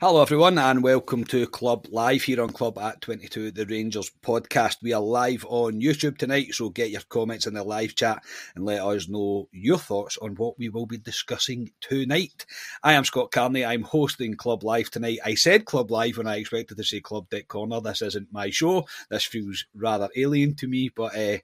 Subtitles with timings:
[0.00, 4.76] Hello, everyone, and welcome to Club Live here on Club at 22, the Rangers podcast.
[4.80, 8.22] We are live on YouTube tonight, so get your comments in the live chat
[8.54, 12.46] and let us know your thoughts on what we will be discussing tonight.
[12.84, 13.64] I am Scott Carney.
[13.64, 15.18] I'm hosting Club Live tonight.
[15.24, 17.80] I said Club Live when I expected to say Club Dick Corner.
[17.80, 18.86] This isn't my show.
[19.10, 21.38] This feels rather alien to me, but uh,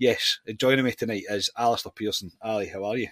[0.00, 2.32] yes, joining me tonight is Alistair Pearson.
[2.42, 3.06] Ali, how are you?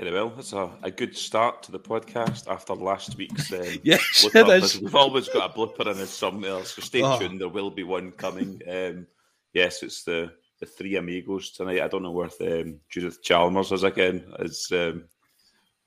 [0.00, 0.32] Very well.
[0.38, 3.52] It's a, a good start to the podcast after last week's.
[3.60, 4.80] Um, yes, it is.
[4.80, 7.18] We've always got a blooper in it somewhere, so stay oh.
[7.18, 7.38] tuned.
[7.38, 8.62] There will be one coming.
[8.66, 9.06] Um,
[9.52, 11.82] yes, it's the, the three amigos tonight.
[11.82, 14.24] I don't know where um, Judith Chalmers is again.
[14.38, 15.04] Is um,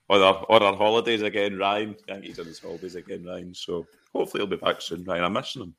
[0.09, 1.57] or our, or our holidays again.
[1.57, 3.25] Ryan, I think he's on his holidays again.
[3.25, 3.55] Ryan.
[3.55, 5.03] So hopefully he'll be back soon.
[5.05, 5.75] Ryan, I'm missing him.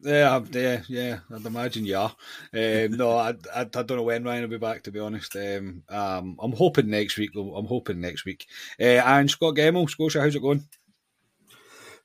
[0.00, 1.18] Yeah, yeah, yeah.
[1.34, 2.14] I'd imagine you are.
[2.54, 4.84] Um, no, I, I, I, don't know when Ryan will be back.
[4.84, 7.30] To be honest, um, um, I'm hoping next week.
[7.34, 8.46] I'm hoping next week.
[8.80, 10.64] Uh, and Scott Gemmell, Scotia, how's it going?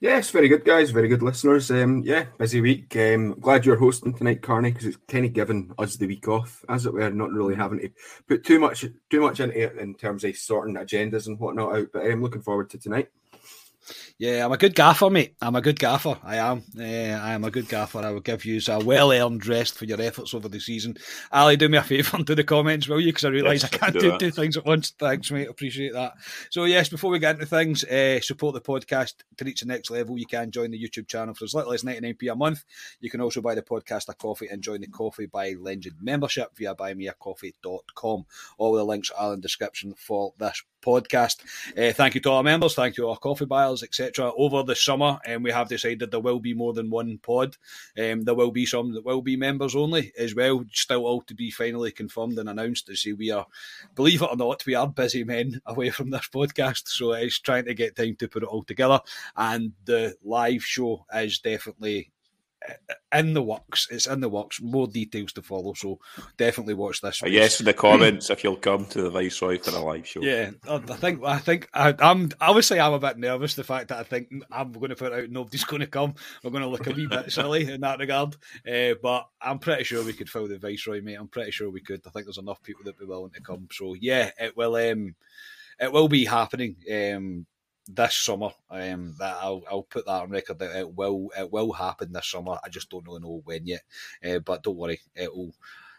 [0.03, 0.89] Yes, very good, guys.
[0.89, 1.71] Very good listeners.
[1.71, 2.93] Um, yeah, busy week.
[2.97, 6.65] Um, glad you're hosting tonight, Carney, because it's kind of given us the week off,
[6.67, 7.89] as it were, not really having to
[8.27, 11.87] put too much too much into it in terms of sorting agendas and whatnot out.
[11.93, 13.09] But I'm looking forward to tonight.
[14.17, 15.35] Yeah, I'm a good gaffer, mate.
[15.41, 16.17] I'm a good gaffer.
[16.23, 16.63] I am.
[16.77, 17.99] Uh, I am a good gaffer.
[17.99, 20.97] I will give you a well earned rest for your efforts over the season.
[21.31, 23.07] Ali, do me a favour and do the comments, will you?
[23.07, 24.91] Because I realise yes, I can't do, do two things at once.
[24.97, 25.49] Thanks, mate.
[25.49, 26.13] Appreciate that.
[26.49, 29.89] So, yes, before we get into things, uh, support the podcast to reach the next
[29.89, 30.17] level.
[30.17, 32.63] You can join the YouTube channel for as little as 99p a month.
[32.99, 36.55] You can also buy the podcast a coffee and join the Coffee by Legend membership
[36.55, 38.25] via buymeacoffee.com.
[38.57, 41.41] All the links are in the description for this podcast.
[41.77, 42.75] Uh, thank you to our members.
[42.75, 44.31] Thank you to our coffee buyers, etc.
[44.35, 47.57] Over the summer, and um, we have decided there will be more than one pod.
[47.97, 50.63] Um, there will be some that will be members only as well.
[50.71, 52.89] Still all to be finally confirmed and announced.
[52.95, 53.47] Say we are,
[53.95, 57.65] believe it or not, we are busy men away from this podcast, so it's trying
[57.65, 58.99] to get time to put it all together.
[59.35, 62.12] And the live show is definitely
[63.13, 63.87] in the works.
[63.91, 64.61] It's in the works.
[64.61, 65.73] More details to follow.
[65.73, 65.99] So
[66.37, 67.21] definitely watch this.
[67.23, 70.21] A yes in the comments if you'll come to the Viceroy for a live show.
[70.21, 73.55] Yeah, I think I think I, am Obviously, I'm a bit nervous.
[73.55, 76.15] The fact that I think I'm going to put out nobody's going to come.
[76.43, 78.35] We're going to look a wee bit silly in that regard.
[78.67, 81.15] Uh, but I'm pretty sure we could fill the Viceroy, mate.
[81.15, 82.01] I'm pretty sure we could.
[82.05, 83.67] I think there's enough people that be willing to come.
[83.71, 84.75] So yeah, it will.
[84.75, 85.15] Um,
[85.79, 86.75] it will be happening.
[86.91, 87.45] Um,
[87.87, 88.49] this summer.
[88.69, 92.27] Um, that I'll I'll put that on record that it will it will happen this
[92.29, 92.57] summer.
[92.63, 93.83] I just don't really know when yet.
[94.23, 95.53] Uh, but don't worry, it will.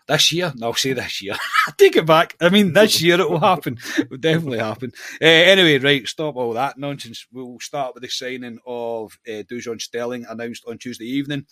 [0.07, 0.53] This year.
[0.57, 1.35] No, I'll say this year.
[1.79, 2.37] Take it back.
[2.39, 3.79] I mean, this year it will happen.
[3.97, 4.93] It will definitely happen.
[5.23, 7.27] Uh, anyway, right, stop all that nonsense.
[7.33, 11.47] We'll start with the signing of uh, Dujon Sterling announced on Tuesday evening.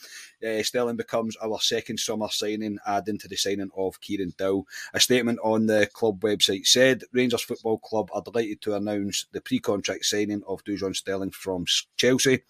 [0.47, 4.67] Uh, Sterling becomes our second summer signing, adding to the signing of Kieran Dowell.
[4.93, 9.41] A statement on the club website said Rangers Football Club are delighted to announce the
[9.41, 11.65] pre-contract signing of Dujon Sterling from
[11.97, 12.43] Chelsea.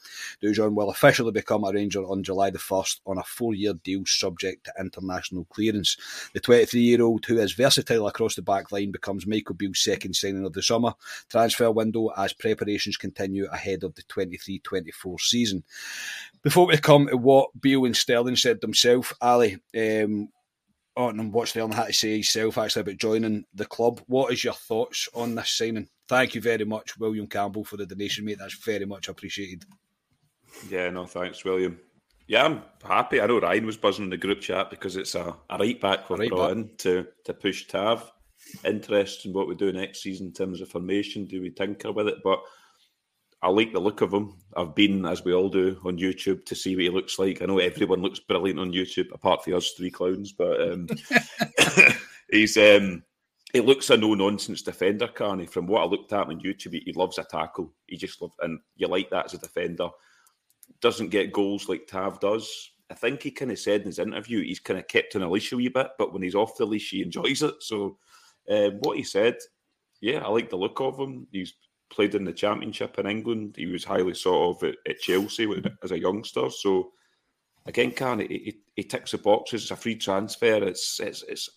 [0.43, 4.65] Dujon will officially become a Ranger on July the 1st on a four-year deal subject
[4.65, 5.92] to international clearance.
[6.35, 10.53] The 23-year-old, who is versatile across the back line, becomes Michael Beale's second signing of
[10.53, 10.95] the summer
[11.29, 15.65] transfer window as preparations continue ahead of the 23-24 season.
[16.43, 20.29] Before we come to what Beale and Sterling said themselves, Ali, um,
[20.97, 24.01] oh, what Sterling had to say himself actually about joining the club.
[24.07, 25.89] What is your thoughts on this signing?
[26.09, 28.39] Thank you very much, William Campbell, for the donation, mate.
[28.39, 29.65] That's very much appreciated.
[30.69, 31.79] Yeah, no, thanks, William.
[32.27, 33.21] Yeah, I'm happy.
[33.21, 36.09] I know Ryan was buzzing in the group chat because it's a, a right back
[36.09, 36.57] we've right brought back.
[36.57, 38.11] in to, to push Tav.
[38.65, 41.27] Interest in what we do next season in terms of formation.
[41.27, 42.19] Do we tinker with it?
[42.25, 42.43] But
[43.43, 44.37] I like the look of him.
[44.57, 47.43] I've been, as we all do, on YouTube to see what he looks like.
[47.43, 50.87] I know everyone looks brilliant on YouTube, apart from us three clowns, but um,
[52.31, 53.03] he's um,
[53.53, 55.47] he looks a no nonsense defender, Carney.
[55.47, 57.73] From what I looked at on YouTube, he, he loves a tackle.
[57.87, 59.89] He just loves, and you like that as a defender.
[60.81, 62.71] Doesn't get goals like Tav does.
[62.91, 65.31] I think he kind of said in his interview he's kind of kept on a
[65.31, 67.55] leash a wee bit, but when he's off the leash, he enjoys it.
[67.61, 67.97] So,
[68.51, 69.37] um, what he said,
[70.01, 71.27] yeah, I like the look of him.
[71.33, 71.55] He's
[71.91, 73.55] played in the Championship in England.
[73.57, 75.49] He was highly sought of at, at Chelsea
[75.83, 76.51] as a youngster.
[76.51, 76.93] So
[77.67, 79.63] again, can he, he, ticks the boxes.
[79.63, 80.63] It's a free transfer.
[80.65, 81.49] It's it's it's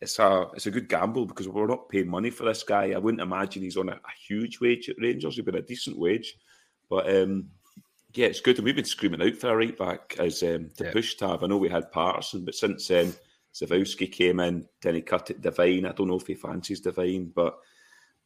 [0.00, 2.92] it's a it's a good gamble because we're not paying money for this guy.
[2.92, 5.36] I wouldn't imagine he's on a, a huge wage at Rangers.
[5.36, 6.36] He's been a decent wage,
[6.88, 7.48] but um,
[8.14, 8.56] yeah, it's good.
[8.56, 10.92] And we've been screaming out for a right back as um, to yeah.
[10.92, 11.42] push Tav.
[11.42, 13.14] I know we had Patterson, but since then um,
[13.54, 15.86] Zawalski came in, then he cut it Devine.
[15.86, 17.58] I don't know if he fancies Devine, but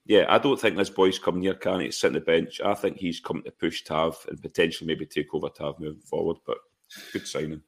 [0.05, 1.91] yeah, I don't think this boy's coming here, can he?
[1.91, 2.61] Sit on the bench.
[2.65, 6.39] I think he's come to push Tav and potentially maybe take over Tav moving forward.
[6.47, 6.59] But
[7.13, 7.63] good signing.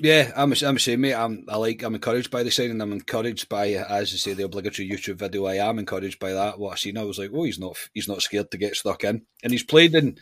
[0.00, 1.14] Yeah, I'm I'm same, mate.
[1.14, 2.80] I'm I like I'm encouraged by the signing.
[2.80, 5.46] I'm encouraged by, as I say, the obligatory YouTube video.
[5.46, 6.58] I am encouraged by that.
[6.58, 9.04] What I seen, I was like, oh, he's not he's not scared to get stuck
[9.04, 10.18] in, and he's played in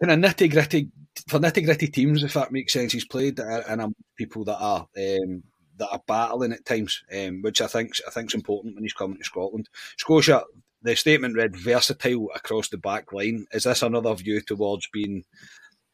[0.00, 0.90] in a nitty gritty
[1.26, 2.92] for nitty gritty teams, if that makes sense.
[2.92, 5.42] He's played in a people that are um,
[5.78, 9.18] that are battling at times, um, which I think I think's important when he's coming
[9.18, 9.68] to Scotland.
[9.96, 10.44] Scotia,
[10.82, 13.46] the statement read versatile across the back line.
[13.52, 15.24] Is this another view towards being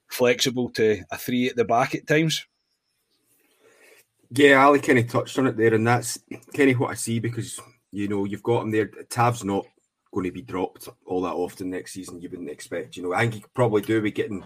[0.08, 2.46] flexible to a three at the back at times?
[4.30, 6.18] Yeah, Ali kind of touched on it there, and that's
[6.56, 7.60] kind of what I see because
[7.92, 8.86] you know you've got him there.
[9.08, 9.66] Tav's not
[10.14, 12.20] going to be dropped all that often next season.
[12.20, 12.96] You wouldn't expect.
[12.96, 14.44] You know, I think he probably do be getting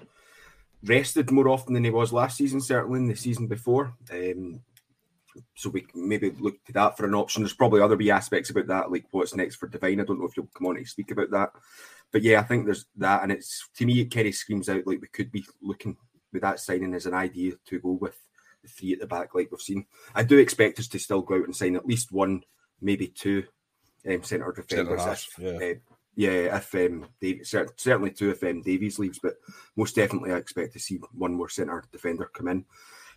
[0.82, 2.60] rested more often than he was last season.
[2.60, 3.94] Certainly in the season before.
[4.10, 4.62] Um,
[5.54, 7.42] so we maybe look to that for an option.
[7.42, 10.00] There's probably other wee aspects about that, like what's next for Devine.
[10.00, 11.50] I don't know if you'll come on to speak about that,
[12.12, 14.86] but yeah, I think there's that, and it's to me, it kind of screams out
[14.86, 15.96] like we could be looking
[16.32, 18.18] with that signing as an idea to go with
[18.62, 19.86] the three at the back, like we've seen.
[20.14, 22.42] I do expect us to still go out and sign at least one,
[22.80, 23.44] maybe two
[24.06, 25.02] um, centre defenders.
[25.06, 25.68] If, yeah.
[25.68, 25.74] Uh,
[26.16, 29.34] yeah, if um, Dave, certainly two if um, Davies leaves, but
[29.76, 32.64] most definitely I expect to see one more centre defender come in.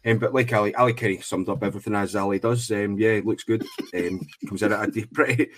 [0.06, 2.70] Um, but like Ali, Ali Kenny summed up everything as Ali does.
[2.72, 3.66] Um, yeah, looks good.
[3.96, 5.50] Um, comes in at a pretty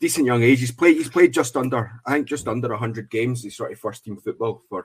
[0.00, 0.60] decent young age.
[0.60, 0.96] He's played.
[0.96, 3.42] He's played just under, I think, just under hundred games.
[3.42, 4.84] He's sort of first team football for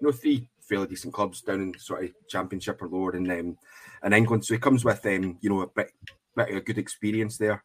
[0.00, 3.58] you know three fairly decent clubs down in sort of Championship or lower in um,
[4.04, 4.44] in England.
[4.44, 5.92] So he comes with um, you know a bit,
[6.36, 7.64] bit of a good experience there.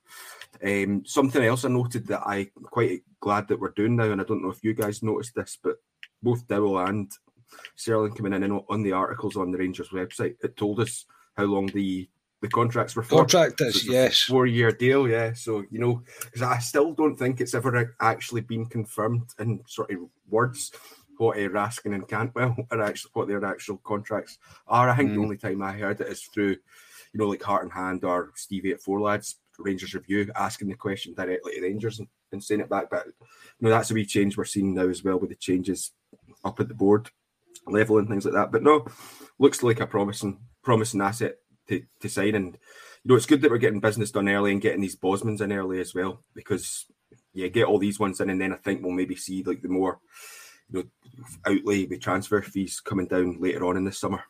[0.64, 4.24] Um, something else I noted that I'm quite glad that we're doing now, and I
[4.24, 5.78] don't know if you guys noticed this, but
[6.24, 7.12] both Dowell and
[7.76, 11.44] Sterling coming in and on the articles on the Rangers website, it told us how
[11.44, 12.10] long the
[12.42, 13.18] the contracts were for.
[13.18, 15.08] Contract is so yes, four year deal.
[15.08, 19.62] Yeah, so you know, because I still don't think it's ever actually been confirmed in
[19.68, 20.72] sort of words
[21.22, 24.90] what uh, Raskin and Cantwell are actually what their actual contracts are.
[24.90, 25.16] I think mm.
[25.16, 26.58] the only time I heard it is through,
[27.14, 30.76] you know, like Heart and Hand or Stevie at Four Lads Rangers Review asking the
[30.76, 32.90] question directly to Rangers and, and saying it back.
[32.90, 33.14] But you
[33.60, 35.92] know, that's a wee change we're seeing now as well with the changes
[36.44, 37.10] up at the board
[37.68, 38.52] level and things like that.
[38.52, 38.86] But no,
[39.40, 41.36] looks like a promising promising asset
[41.68, 42.36] to, to sign.
[42.36, 42.58] And
[43.04, 45.52] you know, it's good that we're getting business done early and getting these Bosmans in
[45.52, 46.86] early as well, because
[47.34, 49.70] yeah, get all these ones in, and then I think we'll maybe see like the
[49.70, 50.00] more
[50.70, 54.24] you know outlay with transfer fees coming down later on in the summer.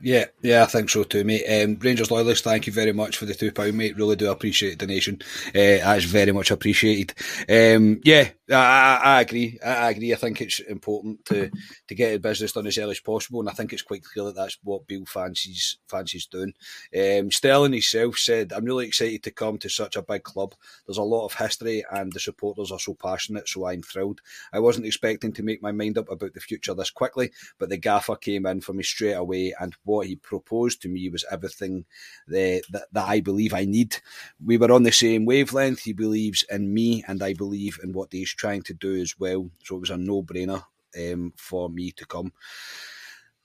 [0.00, 1.44] Yeah, yeah, I think so too, mate.
[1.46, 3.96] Um, Rangers loyalists, thank you very much for the two pound, mate.
[3.96, 5.18] Really do appreciate the donation.
[5.48, 7.14] Uh, that's very much appreciated.
[7.48, 9.58] Um, yeah, I, I agree.
[9.64, 10.12] I agree.
[10.12, 11.50] I think it's important to
[11.88, 14.26] to get the business done as early as possible, and I think it's quite clear
[14.26, 16.52] that that's what Beale fancies fancies doing.
[16.96, 20.54] Um, Sterling himself said, "I'm really excited to come to such a big club.
[20.86, 23.48] There's a lot of history, and the supporters are so passionate.
[23.48, 24.20] So I'm thrilled.
[24.52, 27.76] I wasn't expecting to make my mind up about the future this quickly, but the
[27.76, 31.84] gaffer came in for me straight away, and what he proposed to me was everything
[32.28, 33.96] that that, that I believe I need.
[34.44, 35.80] We were on the same wavelength.
[35.80, 39.48] He believes in me, and I believe in what he's trying to do as well.
[39.62, 40.64] So it was a no brainer
[40.98, 42.32] um, for me to come.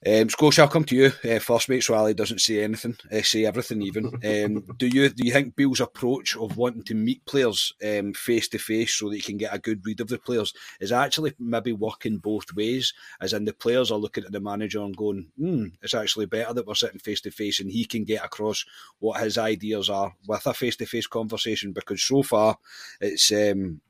[0.06, 1.82] Um, Scotia, I'll come to you uh, first, mate.
[1.82, 3.82] So Ali doesn't say anything, uh, say everything.
[3.82, 7.72] Even um, do you do you think Beale's approach of wanting to meet players
[8.14, 10.92] face to face so that you can get a good read of the players is
[10.92, 12.94] actually maybe working both ways?
[13.20, 16.54] As in, the players are looking at the manager and going, "Hmm, it's actually better
[16.54, 18.64] that we're sitting face to face, and he can get across
[19.00, 22.56] what his ideas are with a face to face conversation." Because so far,
[23.00, 23.80] it's um,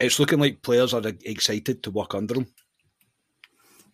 [0.00, 2.46] it's looking like players are excited to work under him.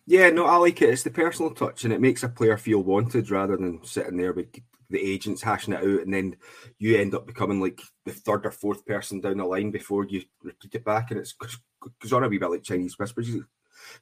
[0.07, 0.89] Yeah, no, I like it.
[0.89, 4.33] It's the personal touch, and it makes a player feel wanted rather than sitting there
[4.33, 4.47] with
[4.89, 6.35] the agents hashing it out, and then
[6.79, 10.23] you end up becoming like the third or fourth person down the line before you
[10.43, 13.45] repeat it back, and it's goes on a wee bit like Chinese whispers, you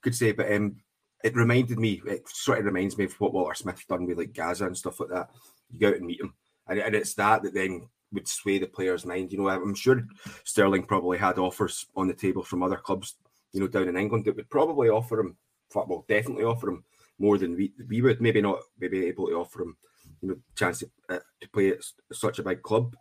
[0.02, 0.32] could say.
[0.32, 0.78] But um,
[1.24, 4.34] it reminded me, it sort of reminds me of what Walter Smith done with like
[4.34, 5.30] Gazza and stuff like that.
[5.70, 6.34] You go out and meet him,
[6.68, 9.32] and, and it's that that then would sway the player's mind.
[9.32, 10.04] You know, I'm sure
[10.44, 13.16] Sterling probably had offers on the table from other clubs,
[13.54, 15.38] you know, down in England that would probably offer him
[15.74, 16.84] well, definitely offer him
[17.20, 18.22] more than we, we would.
[18.22, 19.78] Maybe not, maybe able to offer him,
[20.22, 21.80] you know, chance to, uh, to play at
[22.12, 22.96] such a big club.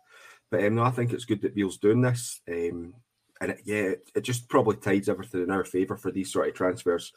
[0.51, 2.41] But um, no, I think it's good that Beale's doing this.
[2.47, 2.93] Um,
[3.41, 6.49] and it, yeah, it, it, just probably tides everything in our favour for these sort
[6.49, 7.13] of transfers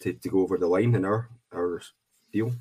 [0.00, 1.80] to, to go over the line in our our
[2.32, 2.52] deal.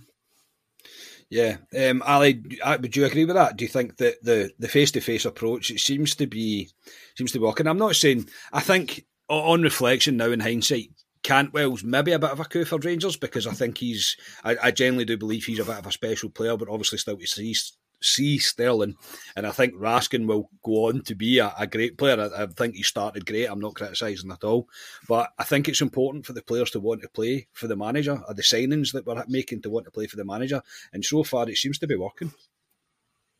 [1.29, 3.55] Yeah, um, Ali, uh, would you agree with that?
[3.55, 6.69] Do you think that the the face to face approach it seems to be
[7.15, 7.59] seems to work?
[7.59, 10.89] And I'm not saying I think on reflection now in hindsight,
[11.23, 14.71] Cantwell's maybe a bit of a coup for Rangers because I think he's, I, I
[14.71, 17.55] generally do believe he's a bit of a special player, but obviously still to see,
[18.01, 18.95] see Sterling.
[19.35, 22.19] And I think Raskin will go on to be a, a great player.
[22.19, 23.45] I, I, think he started great.
[23.45, 24.67] I'm not criticising at all.
[25.07, 28.21] But I think it's important for the players to want to play for the manager,
[28.27, 30.61] or the signings that we're making to want to play for the manager.
[30.93, 32.31] And so far, it seems to be working.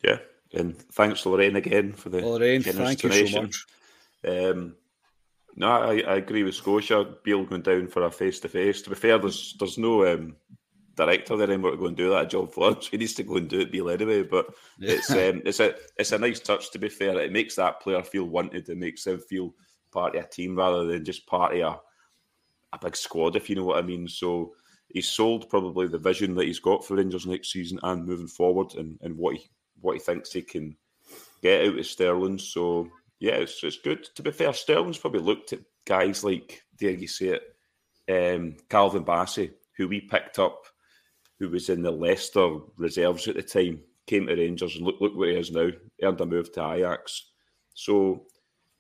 [0.04, 0.20] Yeah.
[0.54, 3.66] And thanks, Lorraine, again for the Lorraine, thank you so much.
[4.28, 4.76] Um,
[5.56, 7.06] no, I, I agree with Scotia.
[7.24, 8.82] Beale going down for a face to face.
[8.84, 10.36] To be fair, there's there's no um,
[11.00, 12.88] director there anymore to go and do that job for us.
[12.88, 14.24] He needs to go and do it Beale anyway.
[14.24, 14.48] But
[14.80, 16.72] it's um, it's a it's a nice touch.
[16.72, 18.70] To be fair, it makes that player feel wanted.
[18.70, 19.56] It makes him feel
[19.92, 21.80] part of a team rather than just part of a,
[22.76, 24.08] a big squad, if you know what I mean.
[24.08, 24.54] So
[24.90, 28.76] he's sold probably the vision that he's got for Rangers next season and moving forward,
[28.76, 29.50] and, and what he
[29.82, 30.76] what he thinks he can
[31.42, 32.38] get out of Sterling.
[32.38, 32.90] So
[33.20, 34.04] yeah, it's, it's good.
[34.16, 37.40] To be fair, Sterling's probably looked at guys like, dare you say
[38.08, 40.66] it, um, Calvin Bassey, who we picked up,
[41.40, 45.16] who was in the Leicester reserves at the time, came to Rangers and look, look
[45.16, 45.70] where he is now,
[46.04, 47.32] earned a move to Ajax.
[47.74, 48.26] So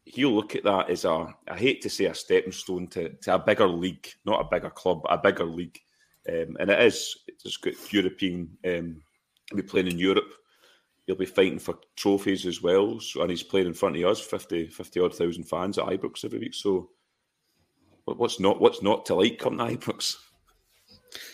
[0.05, 3.35] he'll look at that as a, I hate to say a stepping stone to, to
[3.35, 5.79] a bigger league, not a bigger club, but a bigger league.
[6.27, 9.01] Um, and it is, it's got European, um,
[9.55, 10.33] be playing in Europe
[11.09, 12.99] he'll be fighting for trophies as well.
[12.99, 16.23] So, and he's playing in front of us, 50, 50 odd thousand fans at Ibrox
[16.23, 16.53] every week.
[16.53, 16.91] So,
[18.05, 20.17] what's not what's not to like coming to Ibrox?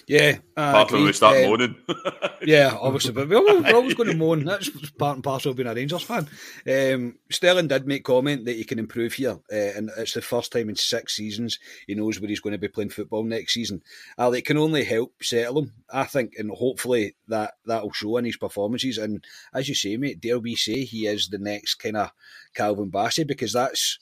[0.08, 1.76] Yeah, uh, apart from we start uh, moaning.
[2.44, 4.46] yeah, obviously, but we're, we're always going to moan.
[4.46, 6.28] That's part and parcel of being a Rangers fan.
[6.70, 10.52] Um, Sterling did make comment that he can improve here, uh, and it's the first
[10.52, 11.58] time in six seasons
[11.88, 13.82] he knows where he's going to be playing football next season.
[14.16, 18.26] Uh, it can only help settle him, I think, and hopefully that that'll show in
[18.26, 19.00] his performances.
[19.00, 22.12] And as you say, mate, dare we say he is the next kind of
[22.54, 23.98] Calvin Bassey because that's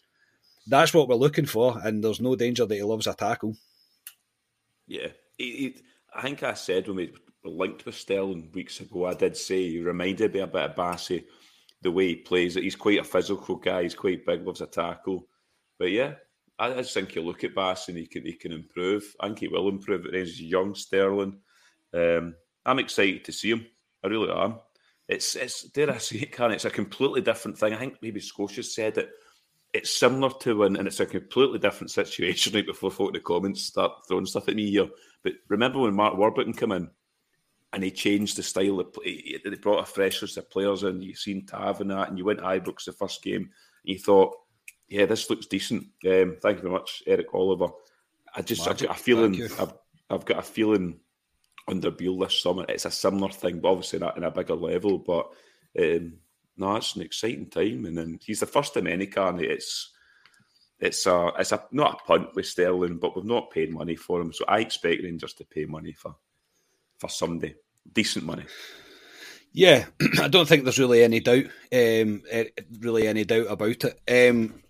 [0.67, 3.55] that's what we're looking for, and there's no danger that he loves a tackle.
[4.85, 5.07] Yeah,
[5.37, 5.75] he,
[6.15, 9.81] I think I said when we linked with Sterling weeks ago, I did say he
[9.81, 11.25] reminded me a bit of Bassey,
[11.81, 12.55] the way he plays.
[12.55, 13.83] He's quite a physical guy.
[13.83, 15.27] He's quite big, loves a tackle.
[15.79, 16.15] But yeah,
[16.59, 19.15] I, just think you look at Bassey and he can he can improve.
[19.19, 20.05] I think he will improve.
[20.11, 21.39] He's young Sterling.
[21.93, 23.65] Um, I'm excited to see him.
[24.03, 24.59] I really am.
[25.07, 27.73] It's it's dare I say it, can it's a completely different thing.
[27.73, 29.09] I think maybe Scotia said it
[29.73, 33.19] it's similar to when, and it's a completely different situation right before folk in the
[33.19, 34.87] comments start throwing stuff at me here.
[35.23, 36.89] But remember when Mark Warburton came in
[37.73, 41.01] and he changed the style, of play, they brought a fresh list of players in.
[41.01, 43.49] You seen Tav and that, and you went to Ibrox the first game, and
[43.83, 44.35] you thought,
[44.87, 45.87] yeah, this looks decent.
[46.05, 47.69] Um, thank you very much, Eric Oliver.
[48.35, 48.89] I just, Magic.
[48.89, 49.73] I've got a feeling, I've,
[50.09, 50.99] I've got a feeling
[51.67, 54.99] under Beale this summer, it's a similar thing, but obviously not in a bigger level.
[54.99, 55.29] But
[55.79, 56.13] um,
[56.57, 59.39] no, it's an exciting time, and then he's the first American.
[59.43, 59.91] It's
[60.79, 64.21] it's a it's a not a punt with Sterling, but we've not paid money for
[64.21, 64.33] him.
[64.33, 66.15] So I expect Rangers to pay money for
[66.99, 67.55] for somebody
[67.91, 68.45] decent money.
[69.51, 69.85] Yeah,
[70.21, 72.45] I don't think there's really any doubt, um, eh,
[72.79, 74.29] really any doubt about it.
[74.29, 74.62] Um,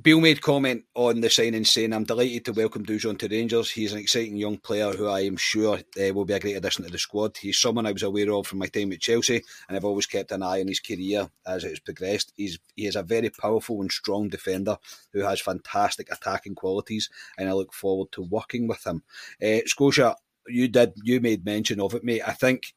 [0.00, 3.70] Beale made comment on the signing saying, I'm delighted to welcome Dujon to Rangers.
[3.70, 6.86] He's an exciting young player who I am sure uh, will be a great addition
[6.86, 7.36] to the squad.
[7.36, 10.32] He's someone I was aware of from my time at Chelsea, and I've always kept
[10.32, 12.32] an eye on his career as it has progressed.
[12.36, 14.78] He's, he is a very powerful and strong defender
[15.12, 19.02] who has fantastic attacking qualities, and I look forward to working with him.
[19.42, 20.16] Uh, Scotia,
[20.48, 22.22] you did, you made mention of it, mate.
[22.26, 22.72] I think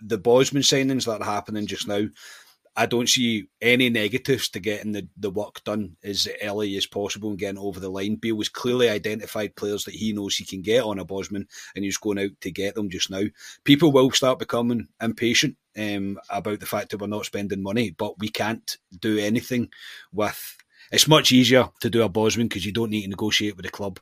[0.00, 2.06] the Bosman signings that are happening just now
[2.74, 7.30] I don't see any negatives to getting the, the work done as early as possible
[7.30, 8.16] and getting over the line.
[8.16, 11.84] Beale was clearly identified players that he knows he can get on a Bosman and
[11.84, 13.24] he's going out to get them just now.
[13.64, 18.18] People will start becoming impatient um, about the fact that we're not spending money, but
[18.18, 19.68] we can't do anything
[20.12, 20.56] with
[20.90, 23.72] it's much easier to do a Bosman because you don't need to negotiate with the
[23.72, 23.98] club.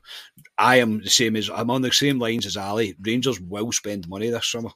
[0.57, 2.95] I am the same as I'm on the same lines as Ali.
[3.01, 4.71] Rangers will spend money this summer.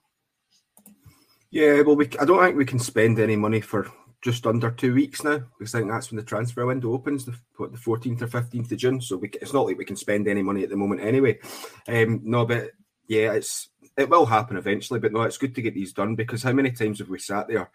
[1.51, 3.89] Yeah, well, we, I don't think we can spend any money for
[4.21, 7.35] just under two weeks now because I think that's when the transfer window opens, the,
[7.57, 8.99] what, the 14th or 15th of June.
[8.99, 11.39] So we, it's not like we can spend any money at the moment anyway.
[11.87, 12.71] Um, no, but
[13.07, 14.99] yeah, it's it will happen eventually.
[14.99, 17.47] But no, it's good to get these done because how many times have we sat
[17.47, 17.69] there,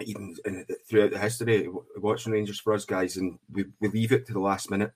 [0.00, 4.26] even in, throughout the history, watching Rangers for us guys, and we, we leave it
[4.26, 4.92] to the last minute.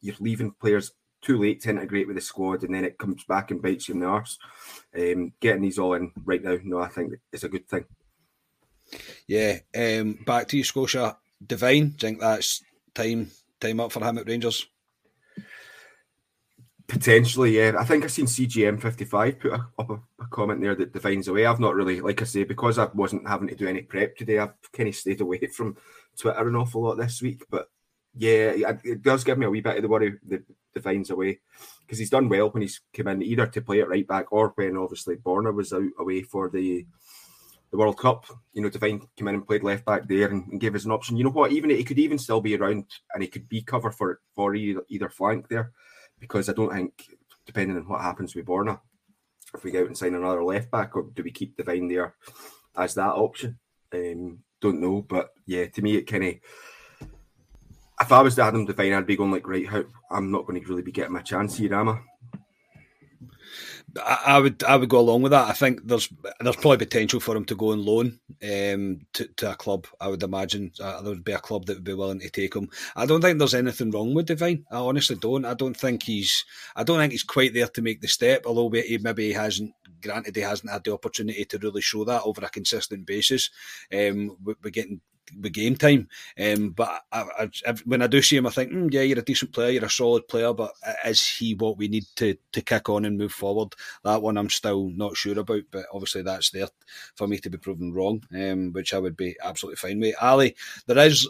[0.00, 0.92] You're leaving players
[1.26, 3.94] too late to integrate with the squad, and then it comes back and bites you
[3.94, 4.38] in the arse.
[4.96, 7.84] Um, getting these all in right now, no, I think it's a good thing.
[9.26, 11.16] Yeah, um, back to you, Scotia.
[11.44, 12.62] Devine, think that's
[12.94, 13.30] time
[13.60, 14.66] time up for him at Rangers?
[16.86, 17.72] Potentially, yeah.
[17.76, 20.92] I think I've seen CGM fifty five put a, up a, a, comment there that
[20.92, 21.44] Devine's away.
[21.44, 24.38] I've not really, like I say, because I wasn't having to do any prep today.
[24.38, 25.76] I've kind of stayed away from
[26.16, 27.68] Twitter an awful lot this week, but
[28.16, 30.42] yeah, it does give me a wee bit of the worry that
[30.74, 31.40] Devine's away
[31.80, 34.52] because he's done well when he's come in either to play it right back or
[34.56, 36.86] when obviously Borna was out away for the
[37.70, 38.26] the World Cup.
[38.52, 40.92] You know, Devine came in and played left back there and, and, gave us an
[40.92, 41.16] option.
[41.16, 41.52] You know what?
[41.52, 44.82] Even he could even still be around and he could be cover for for either,
[44.88, 45.72] either flank there
[46.18, 47.08] because I don't think
[47.44, 48.80] depending on what happens with Borna,
[49.54, 52.14] if we go out and sign another left back or do we keep Devine there
[52.76, 53.58] as that option?
[53.92, 56.34] Um, don't know, but yeah, to me it kind of
[58.00, 60.68] if I was Adam Devine, I'd be going like, right, how I'm not going to
[60.68, 61.98] really be getting my chance here, am I?
[64.04, 65.48] I, would I would go along with that.
[65.48, 66.08] I think there's
[66.40, 69.86] there's probably potential for him to go on loan um, to, to a club.
[70.00, 72.54] I would imagine uh, there would be a club that would be willing to take
[72.54, 72.68] him.
[72.94, 74.64] I don't think there's anything wrong with Devine.
[74.70, 75.44] I honestly don't.
[75.44, 78.44] I don't think he's I don't think he's quite there to make the step.
[78.46, 82.22] Although he, maybe he hasn't granted he hasn't had the opportunity to really show that
[82.24, 83.50] over a consistent basis.
[83.92, 85.00] Um, we're getting
[85.38, 86.08] the game time.
[86.38, 89.18] Um, but I, I, I, when I do see him, I think, mm, yeah, you're
[89.18, 90.72] a decent player, you're a solid player, but
[91.04, 93.74] is he what we need to to kick on and move forward?
[94.04, 96.68] That one I'm still not sure about, but obviously that's there
[97.14, 100.14] for me to be proven wrong, um, which I would be absolutely fine with.
[100.20, 100.54] Ali,
[100.86, 101.28] there is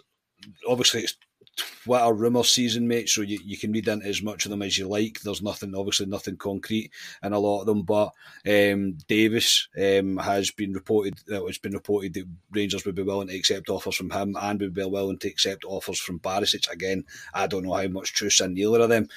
[0.69, 1.17] obviously it's
[1.57, 3.09] Twitter rumour season, mate.
[3.09, 5.21] So you, you can read into as much of them as you like.
[5.21, 6.91] There's nothing, obviously, nothing concrete
[7.23, 7.83] in a lot of them.
[7.83, 8.13] But
[8.47, 11.21] um, Davies um, has been reported.
[11.27, 14.75] It's been reported that Rangers would be willing to accept offers from him, and would
[14.75, 16.71] be willing to accept offers from Barisic.
[16.71, 19.09] Again, I don't know how much truth in either of them.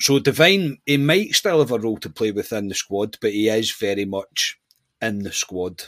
[0.00, 3.48] So Devine, he might still have a role to play within the squad, but he
[3.48, 4.60] is very much
[5.00, 5.84] in the squad.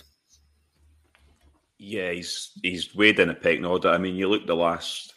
[1.78, 3.90] Yeah, he's he's way down a pecking order.
[3.90, 5.12] I mean, you look the last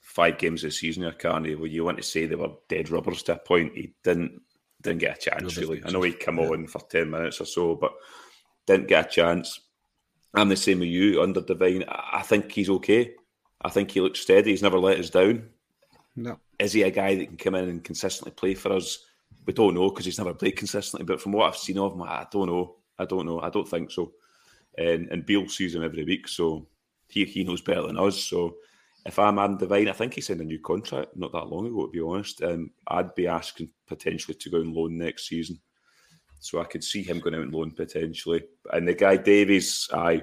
[0.00, 2.90] five games of the season here, Carney, where you want to say they were dead
[2.90, 3.74] rubbers to a point.
[3.74, 4.42] He didn't
[4.82, 5.80] didn't get a chance really.
[5.84, 6.48] I know he'd come yeah.
[6.48, 7.92] on for ten minutes or so, but
[8.66, 9.60] didn't get a chance.
[10.34, 11.84] I'm the same with you under Devine.
[11.88, 13.14] I think he's okay.
[13.60, 14.50] I think he looks steady.
[14.50, 15.50] He's never let us down.
[16.16, 16.38] No.
[16.58, 18.98] Is he a guy that can come in and consistently play for us?
[19.46, 21.04] We don't know because he's never played consistently.
[21.04, 22.76] But from what I've seen of him, I don't know.
[22.98, 23.40] I don't know.
[23.40, 24.12] I don't think so
[24.78, 26.66] and and Beale sees him every week, so
[27.08, 28.18] he he knows better than us.
[28.18, 28.56] So
[29.04, 31.86] if I'm Adam Devine, I think he signed a new contract not that long ago,
[31.86, 32.42] to be honest.
[32.42, 35.60] Um, I'd be asking potentially to go on loan next season.
[36.38, 38.44] So I could see him going out on loan potentially.
[38.72, 40.22] And the guy Davies, I,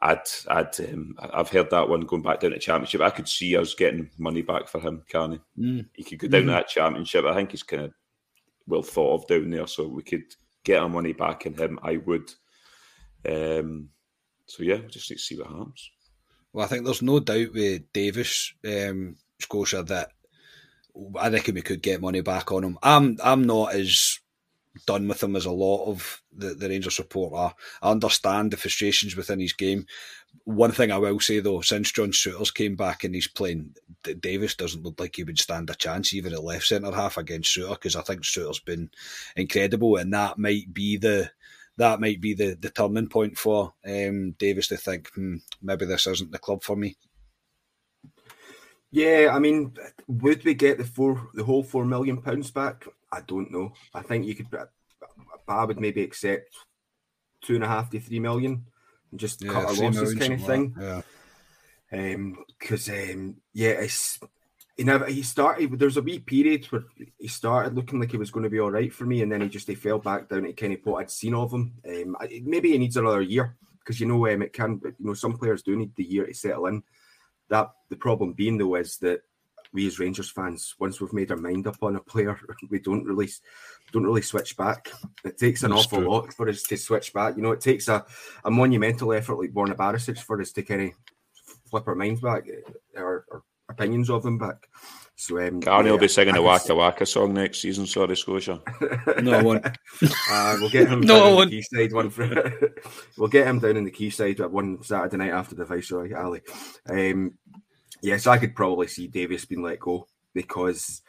[0.00, 3.00] I'd, I'd, um, I've heard that one going back down to championship.
[3.00, 5.40] I could see us getting money back for him, Carney.
[5.58, 5.86] Mm.
[5.94, 6.46] He could go down mm.
[6.46, 7.24] to that championship.
[7.24, 7.92] I think he's kind of
[8.66, 10.24] well thought of down there, so we could
[10.64, 11.78] get our money back in him.
[11.82, 12.30] I would.
[13.26, 13.90] Um,
[14.46, 15.90] so yeah, we'll just need to see what happens.
[16.52, 20.10] Well, I think there's no doubt with Davies, um, Scotia, that
[21.18, 22.78] I reckon we could get money back on him.
[22.82, 24.18] I'm I'm not as
[24.86, 27.54] done with him as a lot of the, the Rangers support are.
[27.82, 29.86] I understand the frustrations within his game.
[30.44, 33.74] One thing I will say though, since John Souttar's came back and he's playing,
[34.20, 37.56] Davies doesn't look like he would stand a chance even at left centre half against
[37.56, 38.90] Souttar because I think Souttar's been
[39.36, 41.30] incredible and that might be the
[41.78, 46.06] that might be the, the turning point for um, Davies to think hmm, maybe this
[46.06, 46.96] isn't the club for me.
[48.90, 49.74] Yeah, I mean,
[50.06, 52.86] would we get the four, the whole four million pounds back?
[53.12, 53.72] I don't know.
[53.94, 54.48] I think you could.
[55.46, 56.54] I would maybe accept
[57.42, 58.64] two and a half to three million,
[59.10, 60.74] and just yeah, cut our losses, kind of thing.
[60.78, 61.02] Yeah.
[61.92, 64.18] Um, because um, yeah, it's
[64.78, 65.76] he never he started.
[65.76, 66.84] There's a wee period where
[67.18, 69.40] he started looking like he was going to be all right for me, and then
[69.40, 71.74] he just he fell back down to kind of what I'd seen of him.
[71.84, 74.80] Um, maybe he needs another year because you know um, it can.
[74.84, 76.84] You know, some players do need the year to settle in.
[77.48, 79.22] That the problem being though is that
[79.72, 82.38] we as Rangers fans, once we've made our mind up on a player,
[82.70, 83.28] we don't really
[83.90, 84.92] don't really switch back.
[85.24, 86.08] It takes an That's awful true.
[86.08, 87.36] lot for us to switch back.
[87.36, 88.06] You know, it takes a,
[88.44, 90.90] a monumental effort like Borna Barisic for us to kind of
[91.68, 92.44] flip our minds back,
[92.96, 94.68] our, our opinions of them back.
[95.20, 97.86] So um, Carney yeah, will be singing a Waka Waka song next season.
[97.86, 98.60] Sorry, Scotia.
[99.20, 99.66] no, I won't.
[100.30, 101.00] Uh, we'll get him.
[101.00, 101.50] no, I won't.
[101.50, 102.52] Quayside one for,
[103.18, 106.42] we'll get him down in the Quayside at one Saturday night after the Viceroy Alley.
[106.88, 107.36] Um,
[108.00, 111.02] yes, I could probably see Davies being let go because,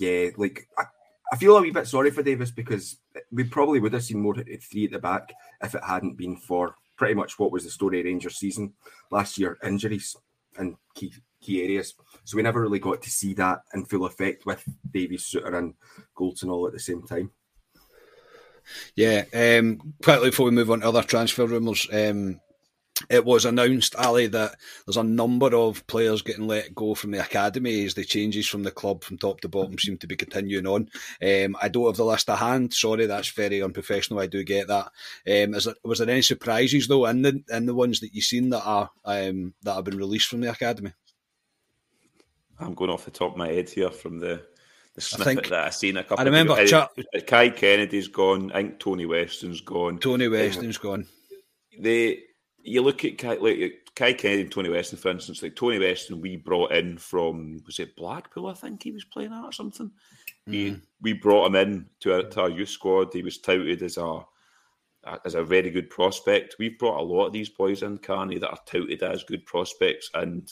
[0.00, 0.84] yeah, like I,
[1.32, 2.96] I feel a wee bit sorry for Davies because
[3.30, 6.74] we probably would have seen more three at the back if it hadn't been for
[6.96, 8.72] pretty much what was the story Rangers season
[9.12, 10.16] last year injuries
[10.58, 11.94] and key key areas.
[12.24, 15.74] So we never really got to see that in full effect with Davies, Souttar, and
[16.16, 17.30] Goldson all at the same time.
[18.94, 22.40] Yeah, um, quickly before we move on to other transfer rumours, um,
[23.08, 27.20] it was announced, Ali, that there's a number of players getting let go from the
[27.20, 30.66] academy as the changes from the club from top to bottom seem to be continuing
[30.66, 30.90] on.
[31.22, 32.74] Um, I don't have the list to hand.
[32.74, 34.20] Sorry, that's very unprofessional.
[34.20, 34.86] I do get that.
[35.26, 38.50] Um, there, was there any surprises though in the in the ones that you've seen
[38.50, 40.92] that are um, that have been released from the academy?
[42.60, 44.42] I'm going off the top of my head here from the
[44.94, 46.20] the snippet I think, that I've seen a couple.
[46.20, 48.50] I remember of Ch- Kai Kennedy's gone.
[48.52, 49.98] I think Tony Weston's gone.
[49.98, 51.06] Tony Weston's um, gone.
[51.78, 52.24] They
[52.62, 55.42] you look at Kai, like Kai Kennedy and Tony Weston, for instance.
[55.42, 58.48] Like Tony Weston, we brought in from was it Blackpool?
[58.48, 59.90] I think he was playing at or something.
[60.48, 60.52] Mm.
[60.52, 63.12] We we brought him in to our, to our youth squad.
[63.12, 64.20] He was touted as a
[65.24, 66.56] as a very good prospect.
[66.58, 70.10] We've brought a lot of these boys in, Carney, that are touted as good prospects
[70.14, 70.50] and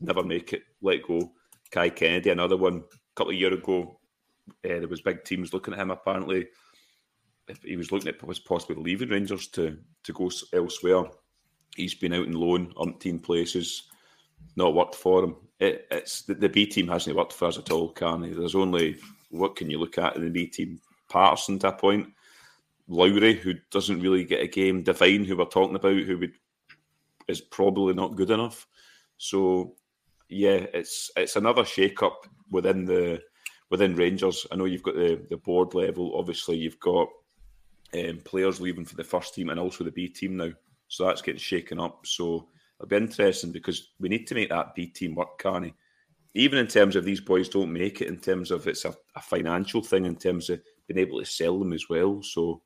[0.00, 0.62] never make it.
[0.86, 1.32] Let go.
[1.70, 3.98] Kai Kennedy, another one, a couple of years ago,
[4.48, 5.90] uh, there was big teams looking at him.
[5.90, 6.46] Apparently,
[7.48, 11.04] if he was looking at was possibly leaving Rangers to to go elsewhere.
[11.76, 13.82] He's been out in loan, umpteen places,
[14.56, 15.36] not worked for him.
[15.60, 18.30] It, it's the, the, B team hasn't worked for us at all, can he?
[18.30, 18.96] There's only
[19.30, 20.80] what can you look at in the B team?
[21.10, 22.08] Patterson to a point,
[22.88, 26.32] Lowry, who doesn't really get a game, Devine, who we're talking about, who would
[27.28, 28.66] is probably not good enough.
[29.18, 29.76] So
[30.28, 33.22] yeah, it's it's another shake up within the
[33.70, 34.46] within Rangers.
[34.50, 36.16] I know you've got the the board level.
[36.16, 37.08] Obviously, you've got
[37.94, 40.50] um, players leaving for the first team and also the B team now.
[40.88, 42.06] So that's getting shaken up.
[42.06, 45.74] So it'll be interesting because we need to make that B team work, Carney.
[46.34, 49.20] Even in terms of these boys don't make it, in terms of it's a, a
[49.20, 52.22] financial thing, in terms of being able to sell them as well.
[52.22, 52.62] So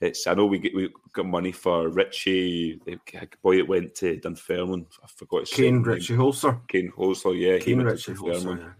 [0.00, 2.98] it's I know we get we got money for Ritchie, the
[3.42, 4.86] boy that went to Dunfermline.
[5.02, 6.66] I forgot his Kane Ritchie Hosler.
[6.68, 7.58] Kane Hosler, yeah.
[7.58, 8.74] Kane Ritchie Hosler.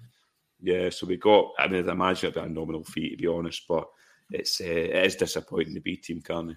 [0.61, 0.75] Yeah.
[0.83, 0.91] yeah.
[0.91, 1.53] so we got.
[1.59, 3.87] I mean, I imagine it'd be a nominal fee to be honest, but
[4.31, 6.57] it's uh, it is disappointing the B team, can it?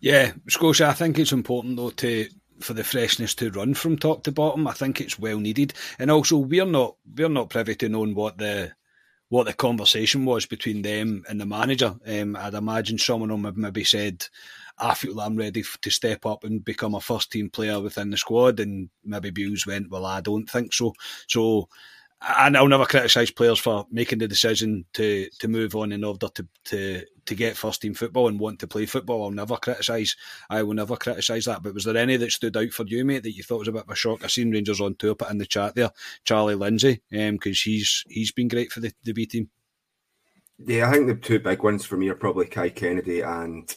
[0.00, 0.88] Yeah, Scotia.
[0.88, 2.28] I think it's important though to
[2.60, 4.66] for the freshness to run from top to bottom.
[4.66, 8.38] I think it's well needed, and also we're not we're not privy to knowing what
[8.38, 8.72] the
[9.32, 11.94] what the conversation was between them and the manager.
[12.06, 14.26] Um, I'd imagine someone of them maybe said,
[14.76, 18.18] I feel I'm ready to step up and become a first team player within the
[18.18, 18.60] squad.
[18.60, 20.92] And maybe Bews went, Well, I don't think so.
[21.28, 21.70] So
[22.38, 26.28] and I'll never criticise players for making the decision to to move on in order
[26.28, 29.24] to to to get first team football and want to play football.
[29.24, 30.16] I'll never criticise.
[30.50, 31.62] I will never criticise that.
[31.62, 33.72] But was there any that stood out for you, mate, that you thought was a
[33.72, 34.24] bit of a shock?
[34.24, 35.90] I've seen Rangers on tour put in the chat there,
[36.24, 39.50] Charlie Lindsay, because um, he's he's been great for the, the B team.
[40.64, 43.74] Yeah, I think the two big ones for me are probably Kai Kennedy and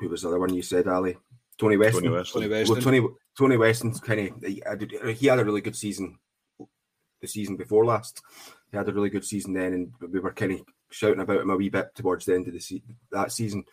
[0.00, 1.16] who was the other one you said, Ali?
[1.58, 2.04] Tony Weston.
[2.04, 2.40] Tony Weston.
[2.40, 2.74] Tony Weston.
[2.74, 4.62] Well, Tony, Tony Weston's kind of he,
[5.14, 6.18] he had a really good season
[7.20, 8.22] the season before last.
[8.70, 11.50] He had a really good season then, and we were kind of shouting about him
[11.50, 13.64] a wee bit towards the end of the se- that season.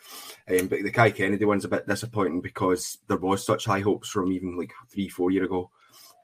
[0.50, 4.10] Um, but the Kai Kennedy one's a bit disappointing because there was such high hopes
[4.10, 5.70] from even like three, four year ago,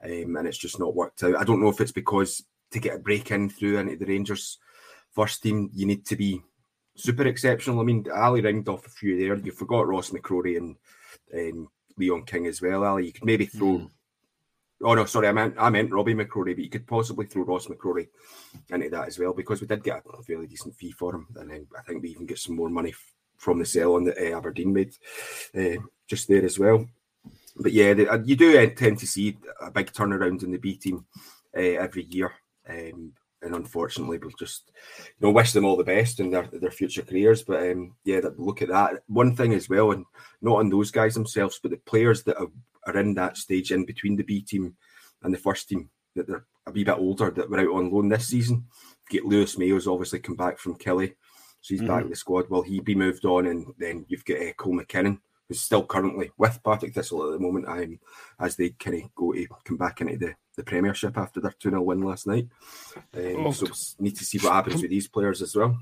[0.04, 1.36] um, and it's just not worked out.
[1.36, 4.58] I don't know if it's because to get a break in through into the Rangers
[5.10, 6.42] first team, you need to be
[6.96, 7.80] super exceptional.
[7.80, 9.36] I mean, Ali ringed off a few there.
[9.36, 10.76] You forgot Ross McCrorie and
[11.34, 13.06] um, Leon King as well, Ali.
[13.06, 13.78] You could maybe throw.
[13.78, 13.90] Mm.
[14.82, 17.66] Oh no, sorry, I meant I meant Robbie McCrorie, but you could possibly throw Ross
[17.66, 18.08] McCrorie
[18.70, 21.50] into that as well because we did get a fairly decent fee for him, and
[21.50, 24.18] then I think we even get some more money f- from the sale on that
[24.18, 24.94] uh, Aberdeen made
[25.56, 26.86] uh, just there as well.
[27.56, 30.76] But yeah, the, uh, you do tend to see a big turnaround in the B
[30.76, 31.04] team
[31.54, 32.32] every year.
[32.68, 36.70] Um, and unfortunately, we'll just you know wish them all the best in their their
[36.70, 37.42] future careers.
[37.42, 39.02] But um, yeah, that, look at that.
[39.08, 40.04] One thing as well, and
[40.40, 42.46] not on those guys themselves, but the players that are,
[42.86, 44.76] are in that stage in between the B team
[45.22, 48.08] and the first team that they're a wee bit older that were out on loan
[48.08, 48.66] this season.
[49.10, 51.14] Get Lewis Mayo's obviously come back from Killie,
[51.60, 51.88] so he's mm-hmm.
[51.88, 52.48] back in the squad.
[52.48, 53.46] Will he be moved on?
[53.46, 55.18] And then you've got uh, Cole McKinnon,
[55.48, 57.98] who's still currently with Partick Thistle at the moment, um,
[58.38, 61.70] as they kind of go to come back into the the Premiership after their 2
[61.70, 62.46] 0 win last night.
[63.14, 63.66] Um, oh, so
[63.98, 65.78] need to see what happens with these players as well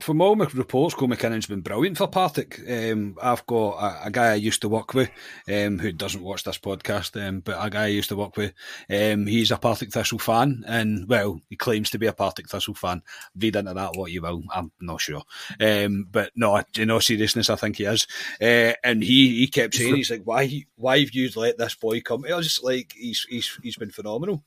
[0.00, 2.60] from all my reports, Cole McKinnon's been brilliant for Partick.
[2.68, 5.10] Um, I've got a, a, guy I used to work with
[5.48, 8.52] um, who doesn't watch this podcast, um, but a guy I used to work with.
[8.90, 12.74] Um, he's a Partick Thistle fan, and well, he claims to be a Partick Thistle
[12.74, 13.02] fan.
[13.38, 14.42] Read into that what you will.
[14.54, 15.22] I'm not sure,
[15.60, 18.06] um, but no, in all seriousness, I think he is.
[18.40, 22.02] Uh, and he he kept saying, he's like, why why have you let this boy
[22.02, 22.26] come?
[22.30, 24.44] I was just like, he's he's he's been phenomenal.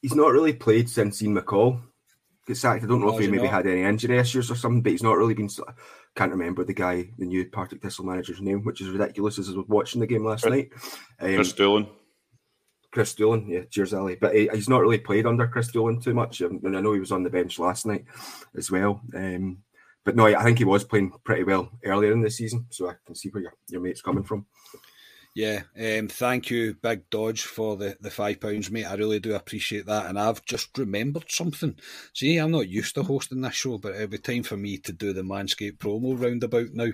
[0.00, 1.82] He's not really played since Ian McCall
[2.54, 2.84] sacked.
[2.84, 3.52] I don't know if he maybe not.
[3.52, 5.48] had any injury issues or something, but he's not really been.
[6.16, 9.52] Can't remember the guy, the new Partick Thistle manager's name, which is ridiculous as I
[9.52, 10.70] was watching the game last Chris, night.
[11.20, 11.86] Um, Chris Doolan.
[12.90, 14.16] Chris Doolan, yeah, cheers, Ali.
[14.16, 16.92] But he, he's not really played under Chris Doolan too much, um, and I know
[16.92, 18.04] he was on the bench last night
[18.56, 19.00] as well.
[19.14, 19.58] Um,
[20.04, 22.94] but no, I think he was playing pretty well earlier in the season, so I
[23.06, 24.46] can see where your, your mate's coming from.
[25.32, 28.86] Yeah, um, thank you, Big Dodge, for the, the five pounds, mate.
[28.86, 30.06] I really do appreciate that.
[30.06, 31.76] And I've just remembered something.
[32.12, 34.92] See, I'm not used to hosting this show, but it'll be time for me to
[34.92, 36.88] do the Manscaped promo roundabout now.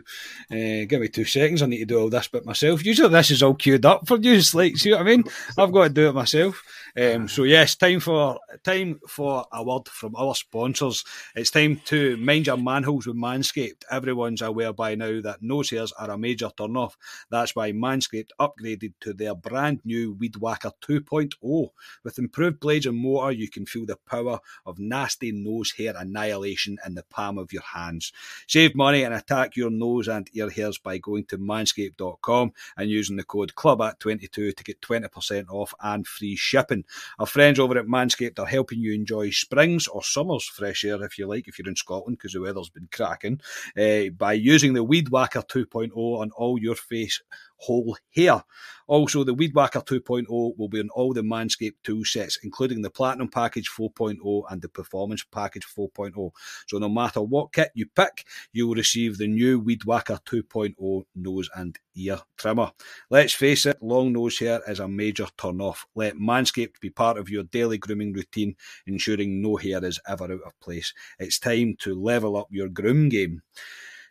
[0.50, 1.62] Uh, give me two seconds.
[1.62, 2.84] I need to do all this bit myself.
[2.84, 4.42] Usually, this is all queued up for you.
[4.52, 5.24] Like, see what I mean?
[5.56, 6.62] I've got to do it myself.
[6.98, 11.04] Um, so yes, time for time for a word from our sponsors.
[11.34, 13.84] It's time to mind your manholes with Manscaped.
[13.90, 16.92] Everyone's aware by now that nose hairs are a major turnoff.
[17.30, 21.68] That's why Manscaped upgraded to their brand new Weed Whacker 2.0.
[22.04, 26.78] With improved blades and motor, you can feel the power of nasty nose hair annihilation
[26.84, 28.12] in the palm of your hands.
[28.46, 33.16] Save money and attack your nose and ear hairs by going to manscaped.com and using
[33.16, 36.84] the code club at 22 to get 20% off and free shipping.
[37.18, 41.18] Our friends over at Manscaped are helping you enjoy springs or summers fresh air, if
[41.18, 43.40] you like, if you're in Scotland, because the weather's been cracking,
[43.76, 47.22] uh, by using the Weed Whacker 2.0 on all your face
[47.58, 48.42] whole hair.
[48.88, 52.90] Also, the Weed Whacker 2.0 will be on all the Manscaped tool sets, including the
[52.90, 56.30] Platinum Package 4.0 and the Performance Package 4.0.
[56.66, 61.04] So, no matter what kit you pick, you will receive the new Weed Whacker 2.0
[61.16, 62.70] nose and ear trimmer.
[63.10, 65.86] Let's face it, long nose hair is a major turn off.
[65.94, 68.54] Let Manscaped be part of your daily grooming routine,
[68.86, 70.92] ensuring no hair is ever out of place.
[71.18, 73.42] It's time to level up your groom game.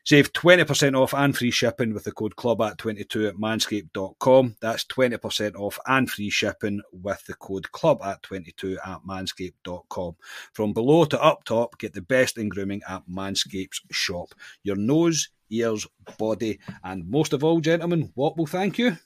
[0.05, 4.55] Save 20% off and free shipping with the code club at 22 at manscaped.com.
[4.61, 10.15] That's 20% off and free shipping with the code club at 22 at manscaped.com.
[10.53, 14.35] From below to up top, get the best in grooming at Manscaped's shop.
[14.61, 15.87] Your nose, ears,
[16.19, 18.97] body, and most of all, gentlemen, what will thank you?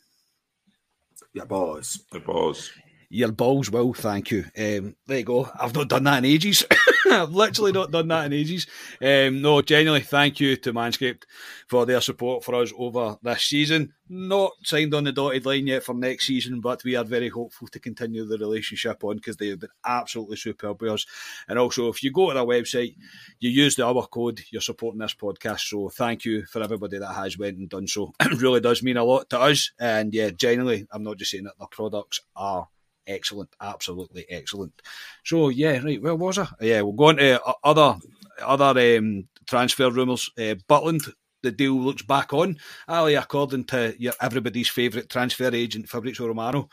[1.32, 2.04] Your balls.
[2.12, 2.72] The balls.
[3.12, 4.46] Your balls will thank you.
[4.56, 5.50] Um, there you go.
[5.60, 6.64] I've not done that in ages.
[7.12, 8.68] I've literally not done that in ages.
[9.02, 11.24] Um, no, genuinely, thank you to Manscaped
[11.68, 13.94] for their support for us over this season.
[14.10, 17.68] Not signed on the dotted line yet for next season, but we are very hopeful
[17.70, 21.06] to continue the relationship on because they have been absolutely superb with us.
[21.48, 22.96] And also, if you go to their website,
[23.40, 25.62] you use the our code, you're supporting this podcast.
[25.62, 28.14] So thank you for everybody that has went and done so.
[28.20, 29.72] it really does mean a lot to us.
[29.80, 32.68] And yeah, genuinely, I'm not just saying that the products are
[33.10, 34.82] excellent, absolutely excellent.
[35.26, 36.02] So yeah, right.
[36.02, 36.48] Where was I?
[36.62, 37.98] Yeah, we'll go on to other
[38.42, 40.30] other um, transfer rumours.
[40.38, 41.12] Uh, Butland,
[41.44, 42.58] the deal looks back on.
[42.88, 46.70] Ali, according to your everybody's favourite transfer agent, Fabrizio Romano.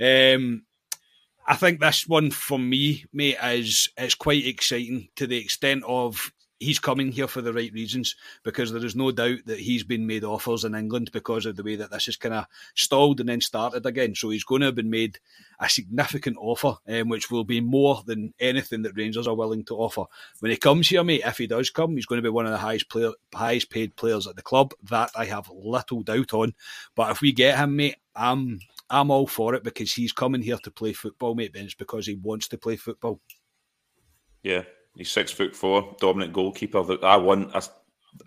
[0.00, 0.64] Um,
[1.46, 6.32] I think this one for me, mate, is is quite exciting to the extent of
[6.60, 10.06] he's coming here for the right reasons because there is no doubt that he's been
[10.06, 13.30] made offers in England because of the way that this is kind of stalled and
[13.30, 14.14] then started again.
[14.14, 15.18] So he's going to have been made
[15.58, 19.76] a significant offer, um, which will be more than anything that Rangers are willing to
[19.76, 20.04] offer.
[20.40, 22.52] When he comes here, mate, if he does come, he's going to be one of
[22.52, 24.74] the highest player, highest paid players at the club.
[24.90, 26.54] That I have little doubt on.
[26.94, 30.58] But if we get him, mate, I'm I'm all for it because he's coming here
[30.58, 31.52] to play football, mate.
[31.54, 33.20] And it's because he wants to play football.
[34.42, 36.84] Yeah, He's six foot four, dominant goalkeeper.
[37.04, 37.62] I want a,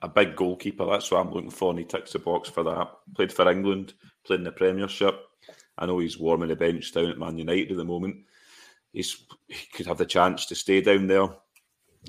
[0.01, 0.85] a big goalkeeper.
[0.85, 2.89] That's what I'm looking for, and he ticks the box for that.
[3.15, 3.93] Played for England,
[4.25, 5.19] played in the Premiership.
[5.77, 8.17] I know he's warming the bench down at Man United at the moment.
[8.91, 11.27] He's he could have the chance to stay down there,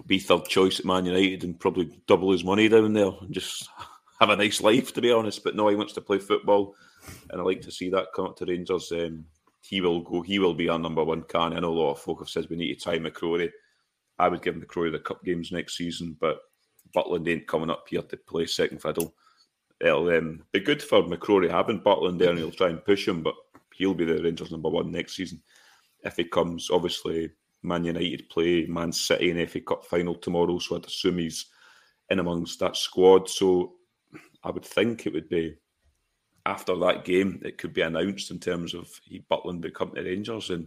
[0.07, 3.69] be third choice at Man United, and probably double his money down there, and just
[4.21, 4.93] have a nice life.
[4.95, 6.75] To be honest, but no, he wants to play football,
[7.31, 8.93] and I like to see that come up to Rangers.
[8.93, 9.25] Um,
[9.63, 10.23] he will go.
[10.23, 11.55] He will be our number one can.
[11.55, 13.51] I know a lot of folk have said we need to tie McCrorie.
[14.19, 16.39] I would give McCrorie the cup games next season, but
[16.95, 19.15] Butland ain't coming up here to play second fiddle.
[19.81, 23.23] It'll um, be good for McCrorie having Butland there, and he'll try and push him,
[23.23, 23.35] but
[23.75, 25.43] he'll be the Rangers number one next season
[26.05, 26.71] if he comes.
[26.71, 27.31] Obviously,
[27.63, 31.47] Man United play Man City in FA Cup final tomorrow, so I'd assume he's
[32.11, 33.29] in amongst that squad.
[33.29, 33.75] So
[34.43, 35.57] I would think it would be
[36.47, 40.51] after that game, it could be announced in terms of he Butland becoming the Rangers.
[40.51, 40.67] And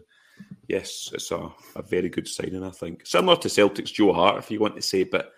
[0.68, 3.06] yes, it's a, a very good signing, I think.
[3.06, 5.32] Similar to Celtic's Joe Hart, if you want to say, but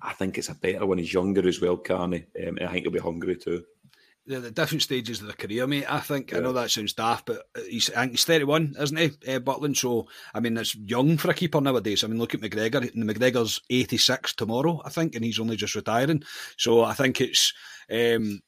[0.00, 2.26] I think it's a better when he's younger as well, Carney.
[2.46, 3.64] Um, I think he'll be hungry too.
[4.24, 5.92] The, the, different stages of the career, mate.
[5.92, 6.38] I think yeah.
[6.38, 9.40] I know that sounds daft, but he's I think he's thirty one, isn't he, uh,
[9.40, 9.76] Butland?
[9.76, 12.04] So I mean, it's young for a keeper nowadays.
[12.04, 12.92] I mean, look at McGregor.
[12.94, 16.22] McGregor's eighty six tomorrow, I think, and he's only just retiring.
[16.56, 17.52] So I think it's
[17.90, 18.40] um,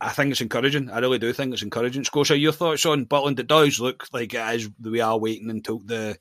[0.00, 0.90] I think it's encouraging.
[0.90, 2.04] I really do think it's encouraging.
[2.04, 3.38] Scotia, your thoughts on Butland?
[3.40, 4.70] It does look like it is.
[4.80, 6.18] We are waiting until the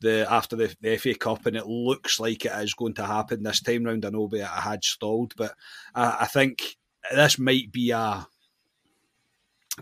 [0.00, 3.42] the after the, the FA Cup, and it looks like it is going to happen
[3.42, 4.04] this time round.
[4.04, 5.52] I know it had stalled, but
[5.94, 6.76] I, I think
[7.14, 8.26] this might be a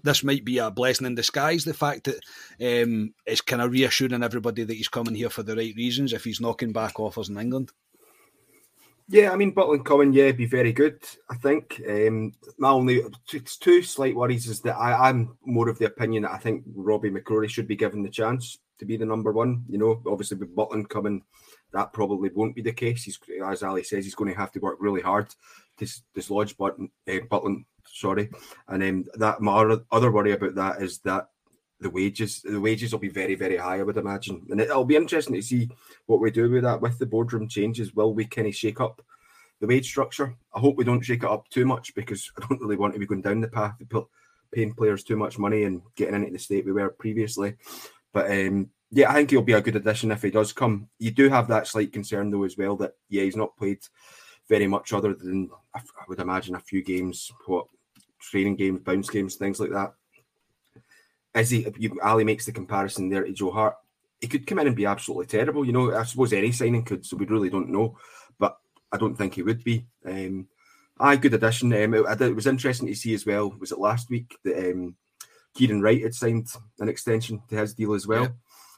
[0.03, 1.65] this might be a blessing in disguise.
[1.65, 5.57] The fact that um, it's kind of reassuring everybody that he's coming here for the
[5.57, 6.13] right reasons.
[6.13, 7.71] If he's knocking back offers in England.
[9.11, 11.03] Yeah, I mean Butland coming, yeah, be very good.
[11.31, 15.87] I think um, my only two slight worries is that I, am more of the
[15.87, 19.33] opinion that I think Robbie McCrorie should be given the chance to be the number
[19.33, 19.65] one.
[19.67, 21.23] You know, obviously with Butland coming,
[21.73, 23.05] that probably won't be the case.
[23.05, 25.35] He's, as Ali says, he's going to have to work really hard
[25.79, 27.65] to dislodge Button, uh, Butland.
[27.91, 28.29] Sorry,
[28.69, 31.29] and um, that my other worry about that is that
[31.81, 34.45] the wages the wages will be very very high i would imagine.
[34.51, 35.69] And it'll be interesting to see
[36.07, 37.95] what we do with that with the boardroom changes.
[37.95, 39.05] Will we kind of shake up
[39.61, 40.35] the wage structure?
[40.55, 43.01] I hope we don't shake it up too much because i don't really want to
[43.01, 44.07] be going down the path of
[44.53, 47.57] paying players too much money and getting into the state we were previously.
[48.13, 50.89] But um, yeah i think he'll be a good addition if he does come.
[50.99, 53.81] You do have that slight concern though as well that yeah he's not played
[54.49, 57.67] very much other than i would imagine a few games what
[58.21, 59.93] training games bounce games things like that
[61.35, 61.67] is he?
[61.79, 63.77] You, Ali makes the comparison there to Joe Hart.
[64.21, 65.65] He could come in and be absolutely terrible.
[65.65, 67.97] You know, I suppose any signing could, so we really don't know.
[68.39, 68.59] But
[68.93, 69.87] I don't think he would be.
[70.05, 70.49] Um,
[70.99, 71.73] aye, good addition.
[71.73, 73.55] Um, it, it, was interesting to see as well.
[73.59, 74.97] Was it last week that um,
[75.55, 76.49] Kieran Wright had signed
[76.81, 78.23] an extension to his deal as well?
[78.23, 78.29] Yeah.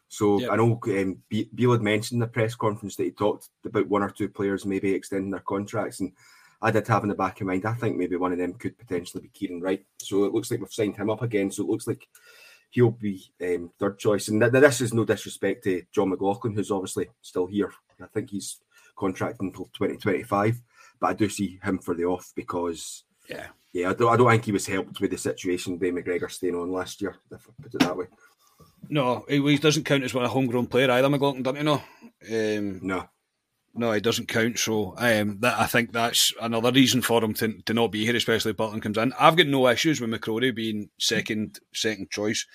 [0.08, 3.86] So I know um, Beale had mentioned in the press conference that he talked about
[3.86, 6.12] one or two players maybe extending their contracts, and
[6.60, 7.64] I did have in the back of mind.
[7.64, 9.84] I think maybe one of them could potentially be Kieran Wright.
[9.98, 11.50] So it looks like we've signed him up again.
[11.52, 12.08] So it looks like
[12.70, 14.28] he'll be um, third choice.
[14.28, 17.72] And th- this is no disrespect to John McLaughlin, who's obviously still here.
[18.00, 18.58] I think he's
[18.96, 20.60] contracted until 2025,
[21.00, 24.30] but I do see him for the off because, yeah, yeah, I don't, I don't
[24.30, 27.62] think he was helped with the situation with McGregor staying on last year, if I
[27.62, 28.06] put it that way.
[28.88, 31.82] No, he, doesn't count as one a homegrown player either, McLaughlin, don't you know?
[32.28, 33.08] Um, no.
[33.74, 34.58] No, it doesn't count.
[34.58, 38.16] So um, that I think that's another reason for him to, to not be here,
[38.16, 39.12] especially if Butland comes in.
[39.18, 42.46] I've got no issues with McCrorie being second second choice.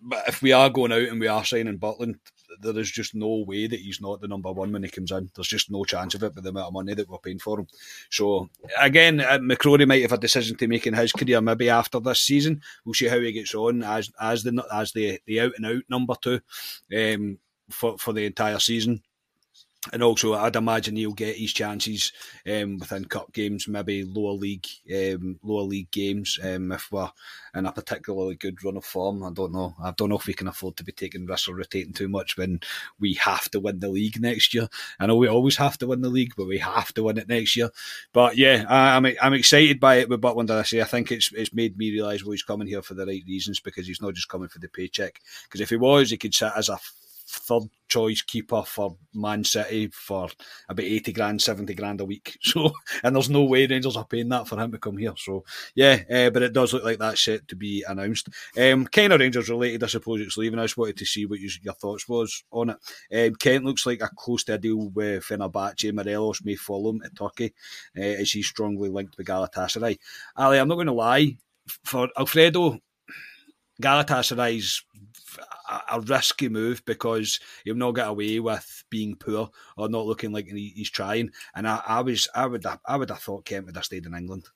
[0.00, 2.16] But if we are going out and we are signing Butland,
[2.60, 5.30] there is just no way that he's not the number one when he comes in.
[5.34, 7.60] There's just no chance of it with the amount of money that we're paying for
[7.60, 7.68] him.
[8.10, 12.00] So again, uh, McCrorie might have a decision to make in his career maybe after
[12.00, 12.60] this season.
[12.84, 15.82] We'll see how he gets on as as the as the the out and out
[15.88, 16.40] number two
[16.96, 17.38] um,
[17.70, 19.02] for for the entire season
[19.92, 22.12] and also I'd imagine he'll get his chances
[22.46, 26.38] um, within cup games, maybe lower league, um, lower league games.
[26.42, 27.10] Um, if we're
[27.54, 29.74] in a particularly good run of form, I don't know.
[29.82, 32.36] I don't know if we can afford to be taking risks or rotating too much
[32.36, 32.60] when
[33.00, 34.68] we have to win the league next year.
[34.98, 37.28] I know we always have to win the league, but we have to win it
[37.28, 37.70] next year.
[38.12, 40.50] But yeah, I, am I'm, I'm excited by it with Butland.
[40.50, 43.06] I say I think it's it's made me realise well he's coming here for the
[43.06, 45.20] right reasons because he's not just coming for the paycheck.
[45.44, 46.78] Because if he was, he could sit as a
[47.26, 50.28] third choice keeper for Man City for
[50.68, 52.38] about 80 grand, 70 grand a week.
[52.46, 52.70] So,
[53.02, 55.14] and there's no way Rangers are paying that for him to come here.
[55.16, 58.28] So, yeah, uh, but it does look like that's set to be announced.
[58.56, 60.58] Um, kind of Rangers related, I suppose it's leaving.
[60.58, 62.76] I just wanted to see what you, your thoughts was on it.
[63.12, 65.92] Um, Kent looks like a close to a deal with Fenerbahce.
[65.92, 67.52] Morelos may follow him to Turkey
[67.96, 69.98] uh, as he's strongly linked with Galatasaray.
[70.36, 71.36] Ali, I'm not going to lie,
[71.84, 72.78] for Alfredo,
[73.82, 74.82] Galatasaray's
[75.90, 80.46] a, risky move because he'll not get away with being poor or not looking like
[80.46, 81.30] he's trying.
[81.54, 84.14] And I, I was, I would, I would have thought Kent would have stayed in
[84.14, 84.48] England.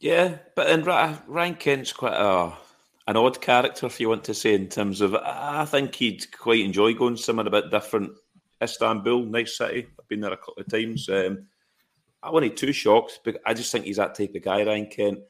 [0.00, 2.52] Yeah, but and Ryan Kent's quite a
[3.08, 6.64] an odd character, if you want to say, in terms of I think he'd quite
[6.64, 8.12] enjoy going somewhere a bit different.
[8.62, 9.88] Istanbul, nice city.
[9.98, 11.08] I've been there a couple of times.
[11.08, 11.46] Um,
[12.22, 15.20] I wasn't too shocked, but I just think he's that type of guy, Ryan Kent.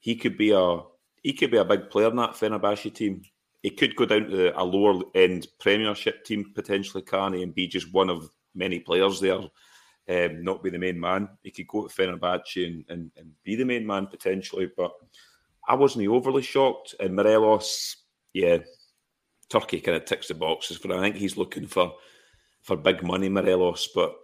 [0.00, 0.80] He could be a
[1.22, 3.22] he could be a big player in that Fenerbahce team.
[3.62, 7.92] He could go down to a lower end Premiership team potentially, Carney, and be just
[7.92, 9.40] one of many players there.
[10.10, 11.28] Um, not be the main man.
[11.42, 14.92] He could go to Fenerbahce and, and, and be the main man potentially, but
[15.68, 16.94] I wasn't overly shocked.
[16.98, 17.96] And Morelos,
[18.32, 18.58] yeah,
[19.50, 20.92] Turkey kind of ticks the boxes for.
[20.94, 21.94] I think he's looking for
[22.62, 24.14] for big money, Morelos, but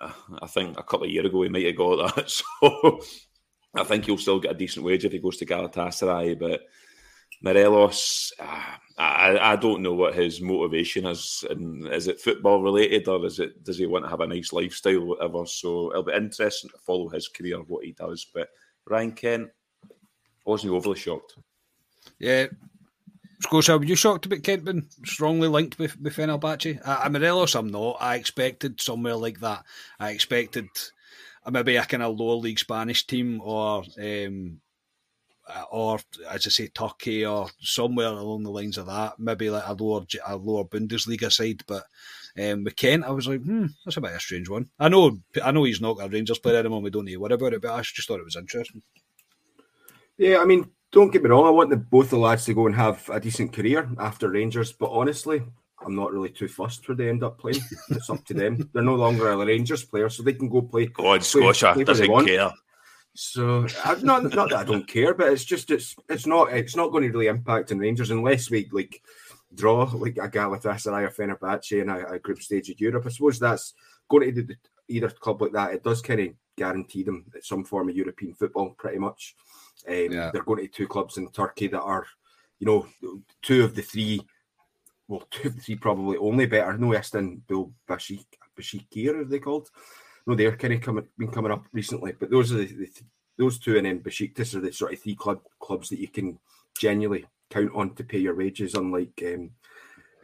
[0.00, 2.30] I think a couple of years ago he might have got that.
[2.60, 3.00] So
[3.74, 6.38] I think he'll still get a decent wage if he goes to Galatasaray.
[6.38, 6.62] But
[7.42, 11.44] Morelos, uh, I, I don't know what his motivation is.
[11.48, 14.52] And is it football related or is it does he want to have a nice
[14.52, 15.46] lifestyle, whatever?
[15.46, 18.26] So it'll be interesting to follow his career, what he does.
[18.32, 18.48] But
[18.86, 19.50] Ryan Kent,
[20.44, 21.36] wasn't overly shocked.
[22.18, 22.46] Yeah.
[23.40, 26.80] Scotia, were you shocked about Kent being strongly linked with, with Fenerbahce?
[26.86, 27.96] I'm Morelos, I'm not.
[28.00, 29.64] I expected somewhere like that.
[29.98, 30.68] I expected
[31.50, 34.60] maybe a kind of lower league Spanish team or um,
[35.70, 35.98] or
[36.30, 39.18] as I say Turkey or somewhere along the lines of that.
[39.18, 41.84] Maybe like a lower a lower Bundesliga side, but.
[42.34, 44.70] Um, with Kent, I was like, hmm, that's a bit of a strange one.
[44.80, 46.80] I know, I know he's not a Rangers player anymore.
[46.80, 48.80] We don't need worry about it, but I just thought it was interesting.
[50.16, 51.46] Yeah, I mean, don't get me wrong.
[51.46, 54.72] I want the, both the lads to go and have a decent career after Rangers,
[54.72, 55.42] but honestly,
[55.84, 57.60] I'm not really too fussed where they end up playing.
[57.90, 58.70] It's up to them.
[58.72, 60.86] They're no longer a Rangers player, so they can go play.
[60.86, 62.52] God, Scotia play doesn't care.
[63.14, 66.76] So, I, not not that I don't care, but it's just it's it's not it's
[66.76, 69.02] not going to really impact on Rangers unless we like
[69.54, 73.04] draw like a Galatasaray or Fenerbahce in a, a group stage of Europe.
[73.06, 73.74] I suppose that's
[74.08, 74.56] going to
[74.88, 75.74] either club like that.
[75.74, 79.34] It does kind of guarantee them some form of European football, pretty much.
[79.88, 80.30] Um, yeah.
[80.32, 82.06] They're going to two clubs in Turkey that are,
[82.58, 82.86] you know,
[83.42, 84.20] two of the three,
[85.08, 86.76] well, two of the three probably only better.
[86.76, 88.26] No Istanbul Bashik,
[88.58, 89.68] Bashikir, are they called?
[90.26, 92.88] No, they're kind of coming, been coming up recently, but those are the, the
[93.38, 96.38] those two, and then Besiktas are the sort of three club clubs that you can
[96.78, 99.50] genuinely count on to pay your wages, unlike um,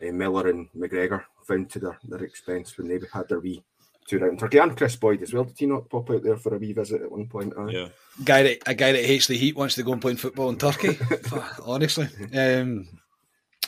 [0.03, 3.65] uh, Miller and McGregor found to their, their expense when they had their wee
[4.07, 5.45] tour out in Turkey, and Kris Boyd as well.
[5.45, 7.55] Did he not pop out there for a wee visit at one point?
[7.57, 7.89] Uh, yeah
[8.25, 10.59] guy that a guy that hates the heat wants to go and play football in
[10.59, 10.99] Turkey.
[11.65, 12.89] honestly, um,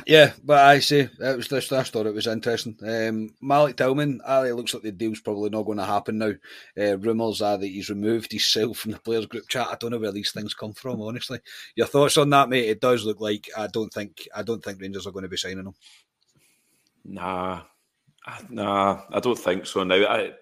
[0.06, 2.76] yeah, but I say it was just I thought it was interesting.
[2.86, 6.32] Um, Malik Tillman, Ali looks like the deal's probably not going to happen now.
[6.78, 9.68] Uh, rumours are that he's removed himself from the players group chat.
[9.68, 11.02] I don't know where these things come from.
[11.02, 11.40] Honestly,
[11.74, 12.68] your thoughts on that, mate?
[12.68, 15.36] It does look like I don't think I don't think Rangers are going to be
[15.36, 15.74] signing him.
[17.04, 17.62] Nah,
[18.48, 19.84] nah, I don't think so.
[19.84, 20.32] Now I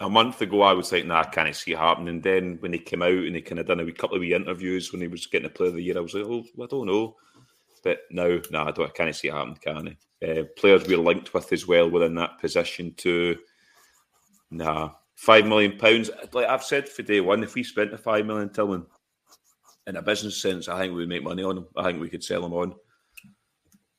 [0.00, 2.22] a month ago, I was like, nah, I can't see it happening.
[2.22, 4.90] Then when he came out and he kind of done a couple of wee interviews
[4.90, 6.86] when he was getting a player of the year, I was like, oh, I don't
[6.86, 7.16] know.
[7.82, 10.26] But now, nah, I, don't, I can't see it happening, can I?
[10.26, 13.36] Uh, players we're linked with as well within that position to,
[14.50, 16.10] nah, five million pounds.
[16.32, 18.86] Like I've said for day one, if we spent the five million Tillman
[19.86, 21.66] in a business sense, I think we'd make money on him.
[21.76, 22.74] I think we could sell him on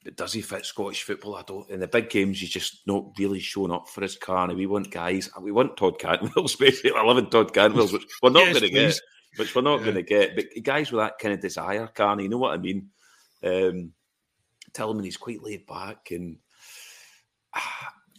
[0.04, 1.36] But does he fit Scottish football?
[1.36, 1.70] I don't.
[1.70, 4.48] In the big games, he's just not really showing up for his car.
[4.48, 5.30] And we want guys.
[5.40, 6.92] We want Todd Cantwell, especially.
[6.92, 9.00] I love Todd Cantwell, which we're not yes, going to get.
[9.38, 9.86] Which we're not yeah.
[9.86, 10.36] going to get.
[10.36, 12.90] But guys with that kind of desire, Carney, you know what I mean?
[13.44, 13.94] Um,
[14.74, 16.12] Tillman, he's quite laid back.
[16.12, 16.38] And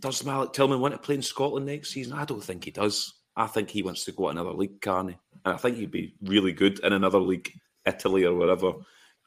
[0.01, 2.15] does Malik Tillman want to play in Scotland next season?
[2.15, 3.15] I don't think he does.
[3.37, 5.19] I think he wants to go to another league, Carney.
[5.45, 7.51] And I think he'd be really good in another league,
[7.87, 8.75] Italy or wherever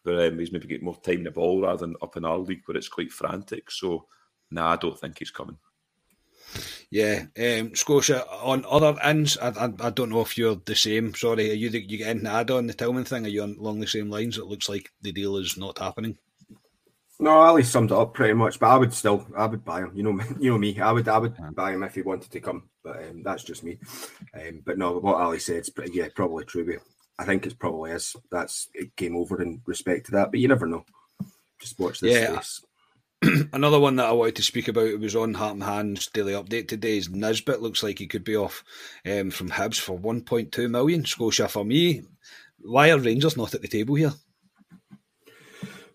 [0.06, 2.38] where um, he's maybe getting more time in the ball rather than up in our
[2.38, 3.72] league where it's quite frantic.
[3.72, 4.06] So,
[4.52, 5.58] no, nah, I don't think he's coming.
[6.89, 9.38] Yeah, um, Scotia on other ends.
[9.38, 11.14] I, I, I, don't know if you're the same.
[11.14, 13.26] Sorry, are you the, you getting add on the Tillman thing?
[13.26, 14.38] Are you on, along the same lines?
[14.38, 16.18] It looks like the deal is not happening.
[17.20, 18.60] No, Ali summed it up pretty much.
[18.60, 19.91] But I would still, I would buy him.
[19.95, 20.80] You know, you know me.
[20.80, 22.70] I would, I would buy him if he wanted to come.
[22.84, 23.80] But um, that's just me.
[24.34, 26.80] Um, but no, what Ali said is yeah, probably true.
[27.18, 28.16] I think it's probably is.
[28.32, 30.86] That's it came over in respect to that, but you never know.
[31.60, 32.41] Just watch this yeah.
[33.53, 36.34] Another one that I wanted to speak about it was on Heart and Hands daily
[36.34, 38.63] update today is Nisbet looks like he could be off
[39.05, 41.05] um, from Hibs for 1.2 million.
[41.05, 42.03] Scotia for me.
[42.59, 44.13] Why are Rangers not at the table here?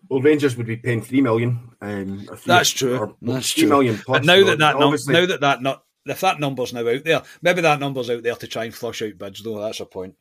[0.09, 1.69] Well, Rangers would be paying three million.
[1.79, 3.15] Um, That's true.
[3.21, 3.69] That's three true.
[3.69, 4.19] million plus.
[4.19, 7.21] But now that that num- now that that not if that number's now out there,
[7.41, 9.41] maybe that number's out there to try and flush out bids.
[9.41, 10.15] Though that's a point.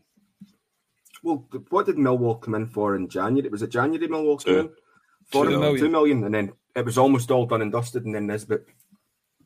[1.25, 3.49] well, what did Millwall come in for in January?
[3.49, 4.71] Was it January Millwall came in?
[5.27, 8.27] For two, two million, and then it was almost all done and dusted, and then
[8.27, 8.65] Nisbet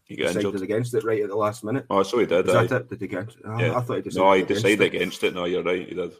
[0.04, 0.62] He got decided injured.
[0.62, 1.86] against it right at the last minute.
[1.90, 2.46] Oh, so he did.
[2.46, 2.66] Was aye.
[2.66, 2.90] that it?
[2.90, 3.34] Did he get?
[3.44, 3.76] Oh, Yeah.
[3.76, 4.24] I thought he decided.
[4.24, 4.94] no, he against decided it.
[4.94, 5.34] against it.
[5.34, 5.88] No, you're right.
[5.88, 6.12] He did.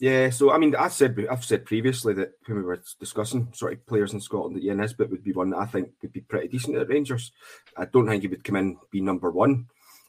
[0.00, 3.72] Yeah, so I mean, I said I've said previously that when we were discussing sort
[3.72, 6.20] of players in Scotland, that Ian Nisbet would be one that I think would be
[6.20, 7.32] pretty decent at Rangers.
[7.76, 9.66] I don't think he would come in be number one.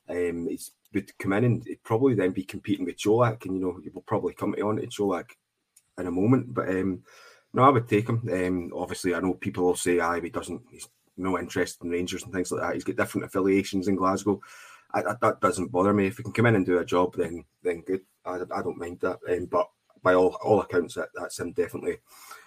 [0.07, 0.59] Um, he
[0.93, 3.89] would come in and he'd probably then be competing with Colak, and you know he
[3.89, 5.31] will probably come to on to Colak
[5.97, 6.53] in a moment.
[6.53, 7.01] But um,
[7.53, 8.27] no, I would take him.
[8.31, 10.61] Um, obviously, I know people will say, "Aye, he doesn't.
[10.71, 10.87] He's
[11.17, 12.73] no interest in Rangers and things like that.
[12.73, 14.41] He's got different affiliations in Glasgow."
[14.93, 16.07] I, I, that doesn't bother me.
[16.07, 18.01] If he can come in and do a job, then then good.
[18.25, 19.19] I, I don't mind that.
[19.29, 19.69] Um, but
[20.03, 21.97] by all all accounts, that, that's him definitely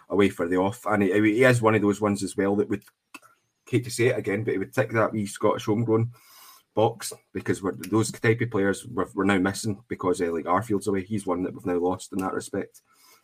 [0.09, 0.85] away for the off.
[0.87, 2.85] And he, he is one of those ones as well that would
[3.69, 6.13] hate to say it again, but he would tick that wee Scottish homegrown
[6.75, 10.87] box because we're, those type of players we're, we're now missing because uh, like Arfield's
[10.87, 11.05] away.
[11.05, 12.83] He's one that we've now lost in that respect.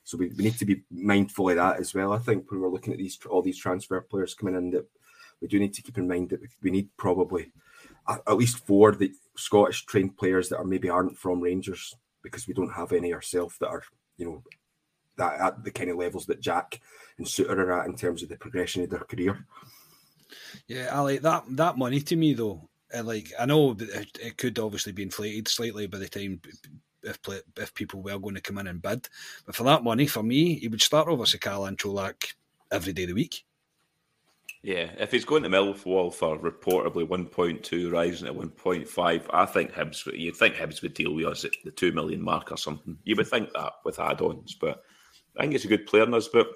[0.09, 2.15] So we, we need to be mindful of that as well.
[2.15, 4.87] I think when we're looking at these all these transfer players coming in, that
[5.43, 7.53] we do need to keep in mind that we, need probably
[8.09, 12.55] at, least four the Scottish trained players that are maybe aren't from Rangers because we
[12.55, 13.83] don't have any ourselves that are
[14.17, 14.43] you know
[15.19, 16.81] that at the kind of levels that Jack
[17.19, 19.45] and Souttar are at in terms of the progression of their career.
[20.69, 21.45] Yeah, I like that.
[21.51, 25.87] That money to me though, uh, like I know it could obviously be inflated slightly
[25.87, 26.41] by the time
[27.03, 29.09] if play, if people were going to come in and bid,
[29.47, 32.35] but for that money, for me, he would start over Sakala and Colak
[32.71, 33.45] every day of the week.
[34.63, 40.05] Yeah, if he's going to Millwall for reportedly 1.2, rising to 1.5, I think Hibs,
[40.05, 42.99] would- you'd think Hibs would deal with us at the 2 million mark or something.
[43.05, 44.83] You would think that with add ons, but
[45.37, 46.49] I think he's a good player in this, but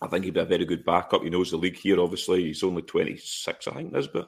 [0.00, 1.22] I think he'd be a very good backup.
[1.22, 2.44] He knows the league here, obviously.
[2.44, 4.26] He's only 26, I think, Nisbet.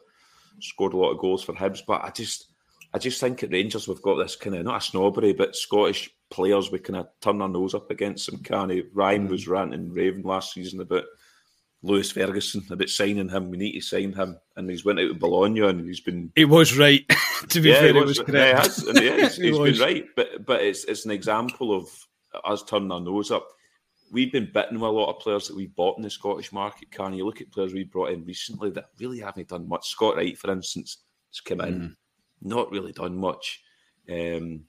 [0.60, 2.52] Scored a lot of goals for Hibs, but I just
[2.94, 6.10] I just think at Rangers we've got this kind of, not a snobbery, but Scottish
[6.30, 8.82] players we kind of turn our nose up against some canny.
[8.94, 11.04] Ryan was ranting raving last season about
[11.82, 13.50] Lewis Ferguson about signing him.
[13.50, 16.32] We need to sign him, and he's went out to Bologna, and he's been.
[16.34, 17.02] It was right.
[17.48, 18.58] to be Yeah, fair, it was yeah, he correct.
[18.58, 19.78] has, and yeah, he's, He he's was.
[19.78, 20.04] been right.
[20.16, 21.88] But but it's it's an example of
[22.44, 23.46] us turning our nose up.
[24.10, 26.90] We've been bitten with a lot of players that we bought in the Scottish market.
[26.92, 29.88] Can you look at players we brought in recently that really haven't done much?
[29.88, 30.98] Scott Wright, for instance,
[31.32, 31.96] has come in, Mm.
[32.46, 33.62] Not really done much.
[34.08, 34.64] Um,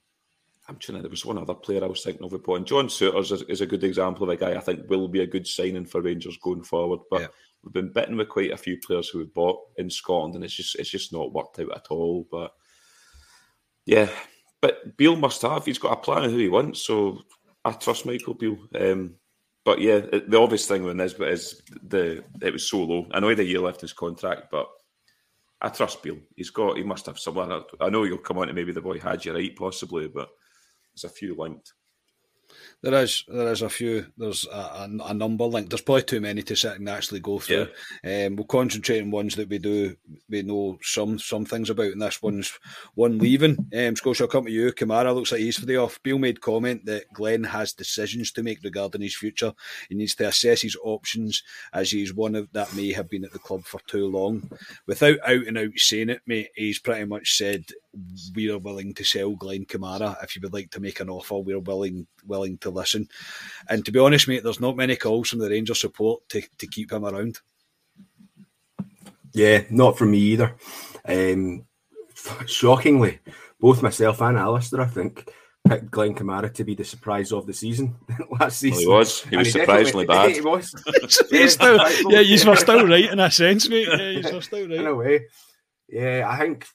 [0.68, 1.02] I'm trying to.
[1.04, 2.34] There was one other player I was thinking of.
[2.34, 5.22] Upon John Souttar's is, is a good example of a guy I think will be
[5.22, 7.00] a good signing for Rangers going forward.
[7.10, 7.28] But Yeah.
[7.64, 10.56] we've been bitten with quite a few players who we've bought in Scotland, and it's
[10.56, 12.28] just it's just not worked out at all.
[12.30, 12.52] But
[13.86, 14.10] yeah,
[14.60, 15.66] but Beale must have.
[15.66, 17.22] He's got a plan of who he wants, so
[17.64, 18.58] I trust Michael Beale.
[18.76, 19.16] Um,
[19.64, 23.08] but yeah, the obvious thing with Nisbet is the it was so low.
[23.12, 24.68] I know he had a year left in his contract, but
[25.62, 26.20] I trust Beale.
[26.36, 27.64] He's got he must have someone.
[27.82, 30.30] I know you'll come on to maybe the boy had you right, possibly, but
[30.94, 31.74] there's a few linked.
[32.82, 34.06] There is, there is a few.
[34.18, 35.72] There's a, a, a number linked.
[35.72, 37.68] There's probably too many to sit and actually go through.
[38.04, 39.96] Um, we'll concentrate on ones that we do,
[40.30, 42.54] we know some some things about, and this one's
[42.96, 43.58] one leaving.
[43.76, 44.72] Um, Scotia, I'll come to you.
[44.72, 46.02] Kamara looks like he's for the off.
[46.04, 49.54] Beale made comment that Glen has decisions to make regarding his future.
[49.90, 51.44] He needs to assess his options
[51.74, 54.50] as he's one of that may have been at the club for too long.
[54.86, 57.66] Without out and out saying it, mate, he's pretty much said
[58.36, 60.22] we are willing to sell Glen Kamara.
[60.24, 63.10] If you would like to make an offer, we're willing willing to listen.
[63.68, 66.68] And to be honest, mate, there's not many calls from the Rangers support to, to
[66.68, 67.40] keep him around.
[69.34, 70.56] Yeah, not from me either.
[71.06, 71.66] Um,
[72.46, 73.20] shockingly,
[73.60, 75.30] both myself and Alistair, I think,
[75.68, 78.80] picked Glen Kamara to be the surprise of the season last Well, season.
[78.80, 79.22] he was.
[79.24, 80.36] He And was surprisingly definitely- bad.
[80.36, 81.28] He was.
[81.30, 81.78] He's still,
[82.12, 83.88] yeah, you were still right in a sense, mate.
[83.90, 84.88] Yeah, you were still in right.
[84.88, 85.26] a way.
[85.90, 86.66] Yeah, I think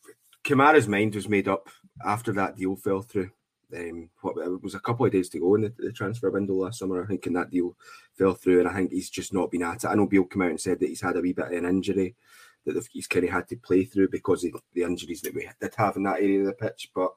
[0.44, 1.68] Kamara's mind was made up
[2.04, 3.30] after that deal fell through.
[3.74, 6.54] Um, what it was a couple of days to go in the, the transfer window
[6.54, 7.02] last summer.
[7.02, 7.74] I think, and that deal
[8.18, 9.88] fell through, and I think he's just not been at it.
[9.88, 11.64] I know Beale came out and said that he's had a wee bit of an
[11.64, 12.14] injury
[12.66, 15.74] that he's kind of had to play through because of the injuries that we did
[15.76, 16.90] have in that area of the pitch.
[16.94, 17.12] But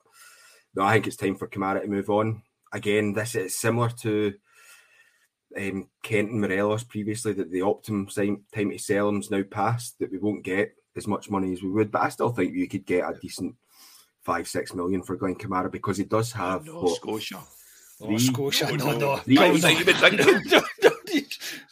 [0.75, 2.41] no, I think it's time for Kamara to move on.
[2.71, 4.33] Again, this is similar to
[5.57, 10.11] um, Kent and Morelos previously that the optimum time, to sell him's now past, that
[10.11, 11.91] we won't get as much money as we would.
[11.91, 13.55] But I still think you could get a decent
[14.25, 17.39] five, six million for Glen Kamara because he does have No, what, Scotia.
[18.01, 19.17] Oh, Scotia, no, no.
[19.17, 20.51] Three- What was that you been drinking?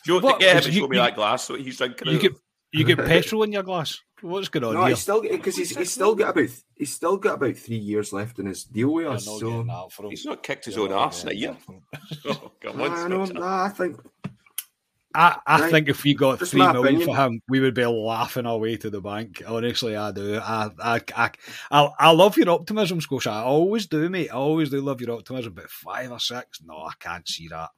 [0.05, 0.39] You want What?
[0.39, 2.21] to get him and You- show me you- that glass what he's drinking You out
[2.21, 2.31] get
[2.71, 3.99] you get petrol in your glass.
[4.21, 4.89] What's going on No, here?
[4.89, 8.39] he's still because he's, he's still got about he's still got about three years left
[8.39, 9.25] in his deal with You're us.
[9.25, 10.11] So getting that from him.
[10.11, 11.51] He's not kicked his You're own not arse in a year.
[11.51, 11.83] that from him.
[12.29, 13.99] Oh, come on, I, know, nah, I think
[15.15, 15.71] I, I right.
[15.71, 17.07] think if we got Just three million opinion.
[17.07, 19.43] for him, we would be laughing our way to the bank.
[19.45, 20.37] Honestly, I do.
[20.37, 21.31] I, I, I,
[21.71, 23.29] I, I love your optimism, Scotia.
[23.29, 24.29] I always do, mate.
[24.29, 25.53] I always do love your optimism.
[25.53, 27.69] But five or six, no, I can't see that.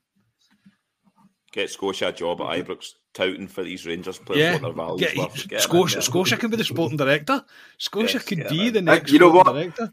[1.51, 4.53] Get Scotia a job at Ibrox, touting for these Rangers players yeah.
[4.53, 7.43] what their values get, Get Scotia, Scotia can be the sporting director.
[7.77, 9.11] Scotia yes, could be the next.
[9.11, 9.47] You know what?
[9.47, 9.91] Director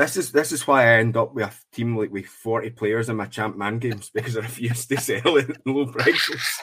[0.00, 3.08] this is this is why I end up with a team like with forty players
[3.08, 6.62] in my champ man games because I refuse to sell it at low prices.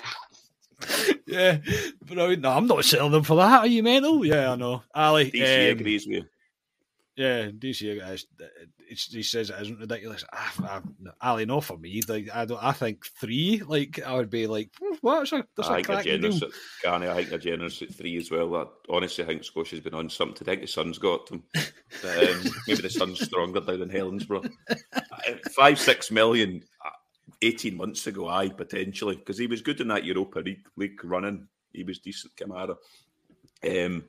[1.26, 1.60] yeah,
[2.02, 3.60] but I mean, no, I'm not selling them for that.
[3.62, 4.26] Are you mental?
[4.26, 4.84] Yeah, I know.
[4.94, 6.26] Ali, DC um, agrees with you.
[7.18, 8.26] Yeah, DC,
[8.90, 10.24] it's, he says it isn't ridiculous.
[10.32, 10.82] I, I,
[11.20, 12.04] Ali, no for me.
[12.08, 12.64] Like I don't.
[12.64, 13.64] I think three.
[13.66, 14.70] Like I would be like,
[15.02, 15.22] what?
[15.22, 16.50] That's a, that's I think they're generous at
[16.84, 17.10] Garney.
[17.10, 18.54] I think they're generous at three as well.
[18.54, 20.48] Honestly, I honestly think Scotia's been on something.
[20.48, 21.44] I think the Sun's got them.
[21.56, 21.64] um,
[22.68, 24.52] maybe the Sun's stronger down in Helensburgh.
[24.70, 26.64] Uh, five, six million.
[26.86, 26.90] Uh,
[27.44, 31.48] 18 months ago, I potentially, because he was good in that Europa League, league running.
[31.72, 32.78] He was decent, Kamara.
[33.64, 34.06] Um,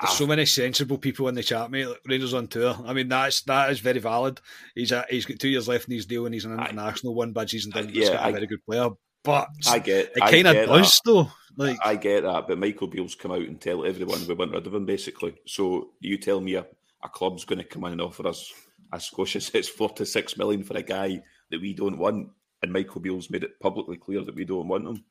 [0.00, 1.88] there's so many sensible people in the chat, mate.
[2.06, 2.76] Rangers on tour.
[2.84, 4.40] I mean, that's that is very valid.
[4.74, 7.16] He's a, he's got two years left in his deal, and he's an international I,
[7.16, 7.70] one bad season.
[7.70, 7.90] Done.
[7.92, 8.90] Yeah, he's a very good player.
[9.22, 10.20] But I get it.
[10.20, 11.10] Kind of does that.
[11.10, 11.30] though.
[11.56, 14.66] Like I get that, but Michael Beale's come out and tell everyone we want rid
[14.66, 15.34] of him, basically.
[15.46, 16.66] So you tell me a,
[17.02, 18.52] a club's going to come in and offer us,
[18.92, 22.28] as Scotia says, four to six million for a guy that we don't want,
[22.62, 25.04] and Michael Beale's made it publicly clear that we don't want him.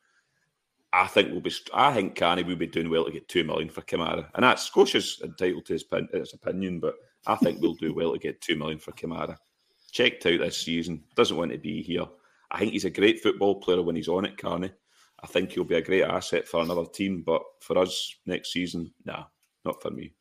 [0.94, 1.52] I think we'll be.
[1.74, 4.64] I think Carney will be doing well to get two million for Kamara, and that's
[4.64, 6.94] Scotia's entitled to his, his opinion, but
[7.26, 9.36] I think we'll do well to get two million for Kamara.
[9.92, 12.06] Checked out this season, doesn't want to be here.
[12.52, 14.72] I think he's a great football player when he's on it, Carney.
[15.24, 18.94] I think he'll be a great asset for another team, but for us next season,
[19.04, 19.24] nah,
[19.66, 20.14] not for me.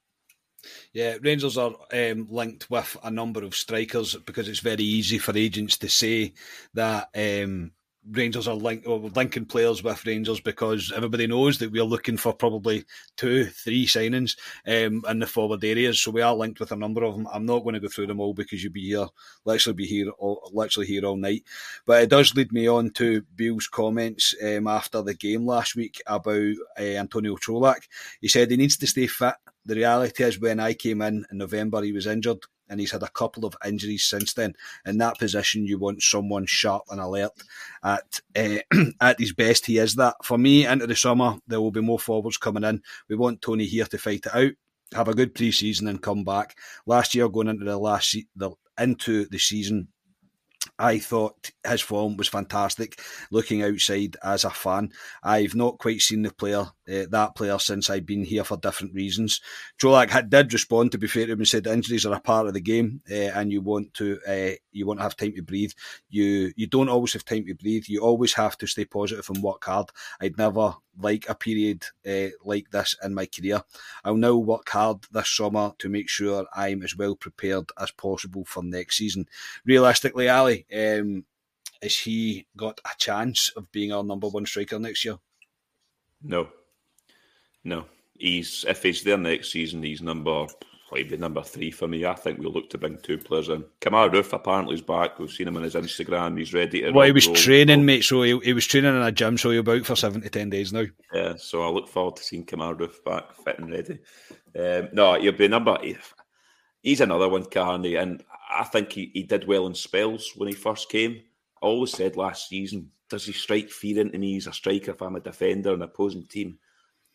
[0.93, 5.37] Yeah, Rangers are um, linked with a number of strikers because it's very easy for
[5.37, 6.33] agents to say
[6.73, 7.73] that um,
[8.11, 12.85] Rangers are link, linking players with Rangers because everybody knows that we're looking for probably
[13.17, 14.37] two, three signings
[14.67, 16.03] um, in the forward areas.
[16.03, 17.29] So we are linked with a number of them.
[17.33, 19.07] I'm not going to go through them all because you'll be here,
[19.45, 21.45] literally be here, all, literally here all night.
[21.87, 26.03] But it does lead me on to Beale's comments um, after the game last week
[26.07, 27.87] about uh, Antonio Colak.
[28.21, 29.35] He said he needs to stay fit.
[29.65, 33.03] The reality is, when I came in in November, he was injured and he's had
[33.03, 34.55] a couple of injuries since then.
[34.87, 37.33] In that position, you want someone sharp and alert.
[37.83, 38.59] At uh,
[39.01, 40.17] at his best, he is that.
[40.23, 42.83] For me, into the summer, there will be more forwards coming in.
[43.09, 44.53] We want Tony here to fight it out,
[44.95, 46.57] have a good pre-season, and come back.
[46.87, 49.89] Last year, going into the last se- the into the season,
[50.79, 53.01] I thought his form was fantastic.
[53.31, 54.93] Looking outside as a fan,
[55.23, 58.95] I've not quite seen the player, uh, that player, since I've been here for different
[58.95, 59.41] reasons.
[59.81, 62.47] Colak had, did respond, to be fair to him, and said injuries are a part
[62.47, 65.43] of the game, uh, and you want to uh, you want to have time to
[65.43, 65.73] breathe.
[66.09, 67.85] You you don't always have time to breathe.
[67.87, 69.91] You always have to stay positive and work hard.
[70.21, 71.85] I'd never like a period
[72.45, 73.63] like this in my career.
[74.05, 78.45] I'll now work hard this summer to make sure I'm as well prepared as possible
[78.45, 79.27] for next season.
[79.65, 81.25] Realistically, Ali, um,
[81.81, 85.17] is he got a chance of being our number one striker next year?
[86.23, 86.49] No,
[87.65, 87.87] no.
[88.17, 90.47] He's if he's there next season, he's number
[90.95, 92.05] he'd number three for me.
[92.05, 93.65] I think we'll look to bring two players in.
[93.81, 95.19] Kemar Roofe apparently is back.
[95.19, 96.39] We've seen him on his Instagram.
[96.39, 96.91] He's ready to.
[96.93, 98.05] Well, he was training, mate.
[98.05, 99.39] So he, he was training in a gym.
[99.39, 100.85] So he'll be out for seven to ten days now.
[101.13, 101.35] Yeah.
[101.37, 103.99] So I look forward to seeing Kemar Roofe back, fit and ready.
[104.59, 105.79] Um, no, he'll be number.
[106.83, 108.23] He's another one, Carney, and
[108.53, 111.23] I think he, he did well in spells when he first came.
[111.63, 114.33] I always said last season, does he strike fear into me?
[114.33, 116.59] He's a striker if I'm a defender an opposing team.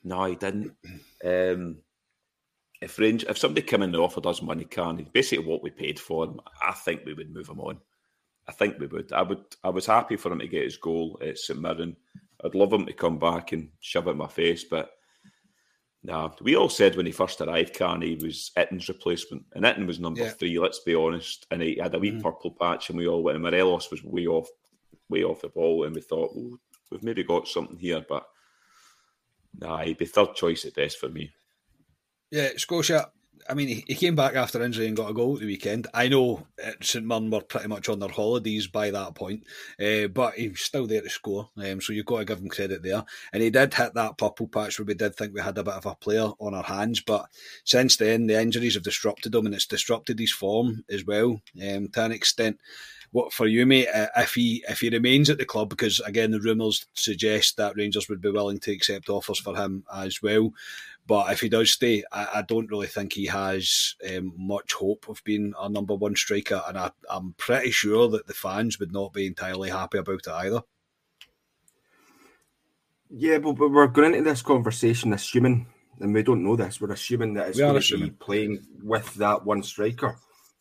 [0.03, 0.73] No, he didn't.
[1.23, 1.77] Um,
[2.81, 5.99] if range if somebody came in and offered us money, can basically what we paid
[5.99, 7.79] for him, I think we would move him on.
[8.47, 9.11] I think we would.
[9.11, 9.43] I would.
[9.63, 11.97] I was happy for him to get his goal at St Mirren.
[12.45, 14.91] I'd love him to come back and shove it in my face, but
[16.07, 16.31] nah.
[16.41, 20.21] We all said when he first arrived, Carney was Itten's replacement, and Itten was number
[20.21, 20.29] yeah.
[20.29, 20.57] three.
[20.57, 22.23] Let's be honest, and he had a wee mm.
[22.23, 23.35] purple patch, and we all went.
[23.35, 24.47] And Morelos was way off,
[25.09, 26.57] way off the ball, and we thought well,
[26.89, 28.25] we've maybe got something here, but
[29.59, 31.31] nah, he'd be third choice at best for me.
[32.31, 33.11] Yeah, Scotia.
[33.49, 35.87] I mean, he came back after injury and got a goal at the weekend.
[35.93, 36.47] I know
[36.81, 39.43] St Mirren were pretty much on their holidays by that point,
[39.81, 41.49] uh, but he was still there to score.
[41.57, 43.03] Um, so you've got to give him credit there.
[43.31, 45.75] And he did hit that purple patch where we did think we had a bit
[45.75, 47.01] of a player on our hands.
[47.01, 47.27] But
[47.63, 51.87] since then, the injuries have disrupted him and it's disrupted his form as well um,
[51.89, 52.59] to an extent
[53.11, 53.87] what for you, mate?
[54.15, 58.09] If he if he remains at the club, because again the rumours suggest that Rangers
[58.09, 60.53] would be willing to accept offers for him as well.
[61.07, 65.07] But if he does stay, I, I don't really think he has um, much hope
[65.07, 68.91] of being our number one striker, and I, I'm pretty sure that the fans would
[68.91, 70.61] not be entirely happy about it either.
[73.09, 75.67] Yeah, but, but we're going into this conversation assuming,
[76.01, 79.13] and we don't know this, we're assuming that it's We going to be playing with
[79.15, 80.19] that one striker,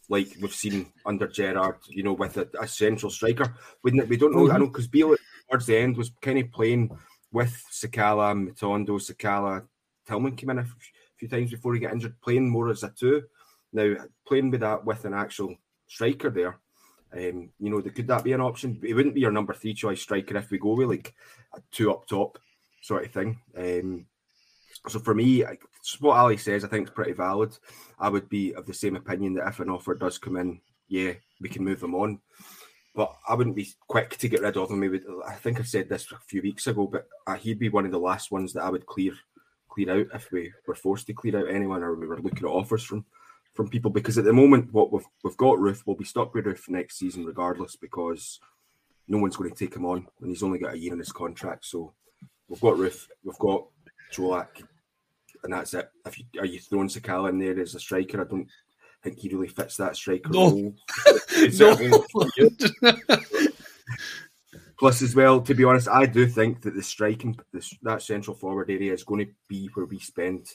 [0.08, 3.52] like we've seen under Gerrard, you know, with a, a central striker.
[3.82, 4.54] We, we don't know, Mm-hmm.
[4.54, 5.16] I know, because Beale
[5.50, 6.96] towards the end was kind of playing
[7.32, 9.66] with Sakala, Matondo, Sakala,
[10.06, 10.76] Tillman came in a f-
[11.18, 13.24] few times before he got injured, playing more as a two.
[13.72, 13.94] Now,
[14.26, 16.58] playing with that with an actual striker there,
[17.12, 18.80] um, you know, could that be an option?
[18.82, 21.14] It wouldn't be your number three choice striker if we go with like
[21.54, 22.38] a two up top
[22.82, 23.38] sort of thing.
[23.56, 24.06] Um,
[24.88, 25.58] so for me, I-
[26.00, 27.56] what Ali says, I think is pretty valid.
[27.98, 31.12] I would be of the same opinion that if an offer does come in, yeah,
[31.40, 32.20] we can move him on.
[32.94, 34.80] But I wouldn't be quick to get rid of him.
[34.80, 37.84] Would, I think I said this a few weeks ago, but uh, he'd be one
[37.84, 39.12] of the last ones that I would clear
[39.84, 42.50] clear out if we were forced to clear out anyone or we were looking at
[42.50, 43.04] offers from
[43.54, 43.90] from people.
[43.90, 46.98] Because at the moment, what we've we've got Roofe, we'll be stuck with Roofe next
[46.98, 48.40] season regardless, because
[49.08, 51.12] no one's going to take him on, and he's only got a year in his
[51.12, 51.64] contract.
[51.66, 51.92] So
[52.48, 53.66] we've got Roofe, we've got
[54.12, 54.62] Colak,
[55.44, 55.88] and that's it.
[56.06, 58.48] If you are you throwing Sakala in there as a striker, I don't
[59.02, 60.50] think he really fits that striker No.
[60.50, 60.74] role.
[61.28, 62.50] Certainly not for you.
[64.78, 68.36] Plus, as well, to be honest, I do think that the striking, this, that central
[68.36, 70.48] forward area is going to be where we spend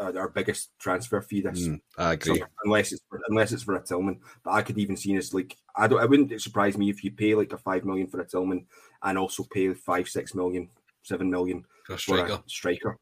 [0.00, 2.38] uh, our biggest transfer fee this Mm, I agree.
[2.38, 4.20] summer, unless it's for, unless it's for a Tillman.
[4.42, 6.02] But I could even see as like I don't.
[6.02, 8.66] It wouldn't surprise me if you pay like a five million for a Tillman
[9.02, 10.70] and also pay five, six million,
[11.02, 12.98] seven million For a for a striker.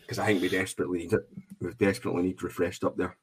[0.00, 1.26] Because I think we desperately need it.
[1.60, 3.16] We desperately need refreshed up there.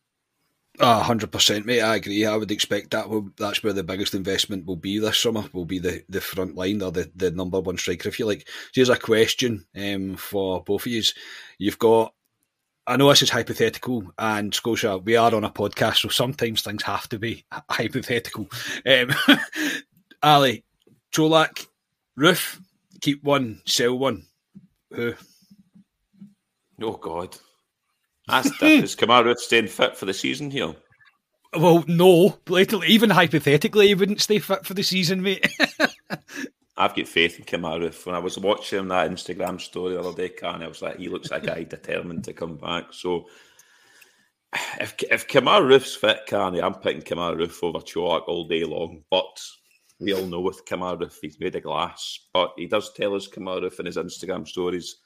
[0.81, 1.81] Hundred percent, mate.
[1.81, 2.25] I agree.
[2.25, 5.43] I would expect that will that's where the biggest investment will be this summer.
[5.51, 8.47] Will be the, the front line or the, the number one striker, if you like.
[8.73, 11.03] Here's a question um, for both of you.
[11.57, 12.13] You've got.
[12.87, 16.81] I know this is hypothetical, and Scotia, we are on a podcast, so sometimes things
[16.83, 18.47] have to be hypothetical.
[18.87, 19.09] Um,
[20.23, 20.63] Ali,
[21.13, 21.67] Colak,
[22.17, 22.59] Roofe,
[23.01, 24.25] keep one, sell one.
[24.91, 25.13] Who?
[26.81, 27.37] Oh God,
[28.29, 28.63] that's tough.
[28.63, 30.75] Is Kemar staying fit for the season here?
[31.53, 35.47] Well, no, blatantly, even hypothetically, he wouldn't stay fit for the season, mate.
[36.77, 38.05] I've got faith in Kemar.
[38.05, 41.09] When I was watching that Instagram story the other day, Carney, I was like, he
[41.09, 42.93] looks like a guy determined to come back.
[42.93, 43.25] So
[44.79, 49.03] if if Kemar Roofe's fit, Carney, I'm picking Kemar Roofe over Colak all day long.
[49.09, 49.41] But
[49.99, 52.19] we all know with Kemar Roofe, he's made of glass.
[52.33, 54.97] But he does tell us Kemar Roofe in his Instagram stories.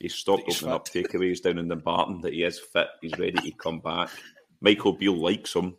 [0.00, 2.88] He's stopped He's opening up takeaways down in the Barton that he is fit.
[3.00, 4.10] He's ready to come back.
[4.60, 5.76] Michael Beale likes him.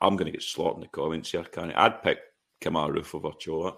[0.00, 1.74] I'm going to get slaughtered in the comments here, Carney.
[1.74, 1.86] I?
[1.86, 2.18] I'd pick
[2.60, 3.76] Kemar Roofe over Colak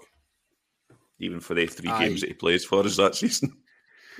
[1.18, 2.08] even for the three Aye.
[2.08, 3.56] games that he plays for us that season.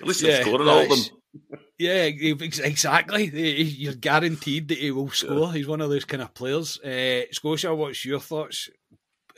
[0.00, 1.60] At least Yeah, he's scoring all of them.
[1.78, 3.24] Yeah, exactly.
[3.26, 5.52] You're guaranteed that he will score.
[5.52, 6.80] He's one of those kind of players.
[6.80, 8.70] Uh, Scotia, what's your thoughts?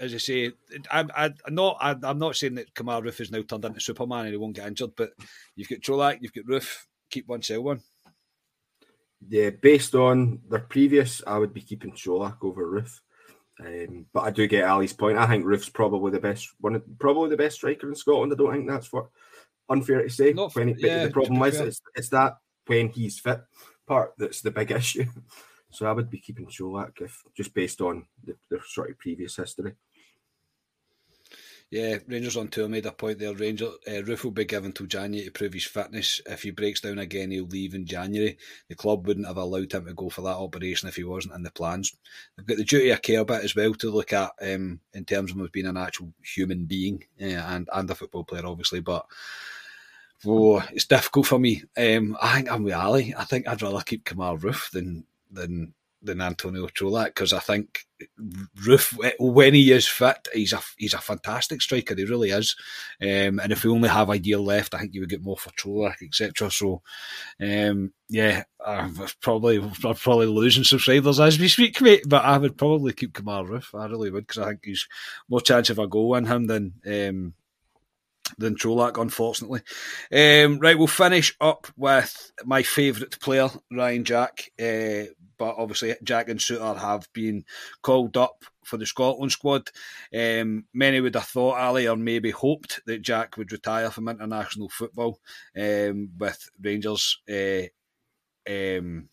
[0.01, 0.53] As I say,
[0.91, 1.77] I'm, I, I'm not.
[1.81, 4.57] I, I'm not saying that Kemar Roofe is now turned into Superman and he won't
[4.57, 4.95] get injured.
[4.97, 5.11] But
[5.57, 6.77] you've got Colak, you've got Roofe.
[7.11, 7.81] Keep one, sell one.
[9.27, 13.01] Yeah, based on their previous, I would be keeping Colak over Roofe.
[13.61, 15.19] Um, but I do get Ali's point.
[15.19, 18.33] I think Roofe's probably the best one, of, probably the best striker in Scotland.
[18.33, 19.11] I don't think that's for
[19.69, 20.33] unfair to say.
[20.33, 22.37] Not- when he, yeah, the problem is it's, it's that
[22.67, 23.41] when he's fit
[23.87, 25.07] part that's the big issue.
[25.71, 29.37] So I would be keeping Colak if just based on the, their sort of previous
[29.37, 29.75] history.
[31.71, 33.35] Yeah, Rangers on tour made a point there.
[33.35, 36.19] Ranger uh, Roofe will be given till January to prove his fitness.
[36.25, 38.39] If he breaks down again, he'll leave in January.
[38.69, 41.43] The club wouldn't have allowed him to go for that operation if he wasn't in
[41.43, 41.95] the plans.
[42.37, 45.31] They've got the duty of care bit as well to look at um, in terms
[45.31, 48.81] of him being an actual human being uh, and and a football player, obviously.
[48.81, 49.05] But
[50.27, 51.65] oh, it's difficult for me.
[51.77, 53.15] Um, I think I'm with Ali.
[53.15, 57.87] I think I'd rather keep Kemar Roofe than than than Antonio Colak because I think
[58.57, 61.95] Roofe when he is fit, he's a he's a fantastic striker.
[61.95, 62.55] He really is.
[63.03, 65.37] Um, and if we only have a year left, I think you would get more
[65.37, 66.51] for Colak, etc.
[66.51, 66.83] So,
[67.41, 72.05] um, yeah, I'm probably I'm probably losing subscribers as we speak, mate.
[72.07, 73.79] But I would probably keep Kemar Roofe.
[73.79, 74.87] I really would because I think he's
[75.29, 76.75] more chance of a goal in him than.
[76.87, 77.35] Um,
[78.37, 79.63] than Colak, unfortunately.
[80.13, 84.51] Um, right, we'll finish up with my favourite player, Ryan Jack.
[84.61, 85.05] Uh,
[85.39, 87.45] but obviously, Jack and Souttar have been
[87.83, 89.71] called up for the Scotland squad.
[90.15, 94.69] Um, many would have thought, Ali, or maybe hoped that Jack would retire from international
[94.69, 95.21] football
[95.57, 97.21] um, with Rangers.
[97.31, 97.63] Uh,
[98.49, 99.09] um,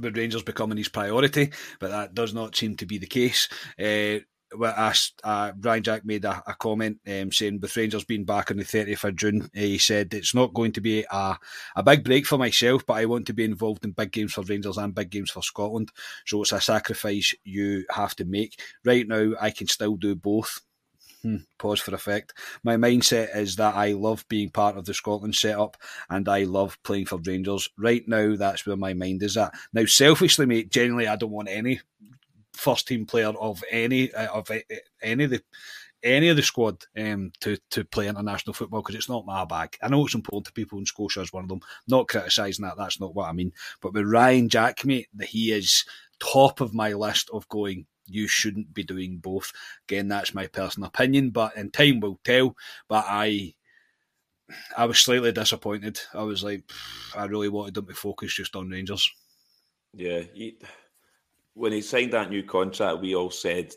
[0.00, 3.48] with Rangers becoming his priority, but that does not seem to be the case.
[3.78, 4.24] Uh,
[4.64, 8.56] asked, uh, Ryan Jack made a, a comment um, saying with Rangers being back on
[8.56, 11.36] the 30th of June, he said it's not going to be a,
[11.76, 14.42] a big break for myself, but I want to be involved in big games for
[14.42, 15.90] Rangers and big games for Scotland.
[16.26, 18.60] So it's a sacrifice you have to make.
[18.84, 20.60] Right now, I can still do both.
[21.22, 22.34] Hmm, pause for effect.
[22.64, 25.76] My mindset is that I love being part of the Scotland setup
[26.10, 27.68] and I love playing for Rangers.
[27.78, 29.54] Right now, that's where my mind is at.
[29.72, 31.80] Now, selfishly, mate, generally, I don't want any
[32.54, 34.50] first team player of any uh, of
[35.02, 35.42] any of the
[36.02, 39.76] any of the squad um, to to play international football because it's not my bag.
[39.82, 41.60] I know it's important to people in Scotia as one of them.
[41.86, 43.52] Not criticising that, that's not what I mean.
[43.80, 45.84] But with Ryan Jack, mate, he is
[46.18, 47.86] top of my list of going.
[48.06, 49.52] You shouldn't be doing both.
[49.88, 52.56] Again, that's my personal opinion, but in time will tell.
[52.88, 53.54] But I,
[54.76, 56.00] I was slightly disappointed.
[56.12, 56.64] I was like,
[57.16, 59.08] I really wanted them to focus just on Rangers.
[59.94, 60.56] Yeah, he,
[61.54, 63.74] when he signed that new contract, we all said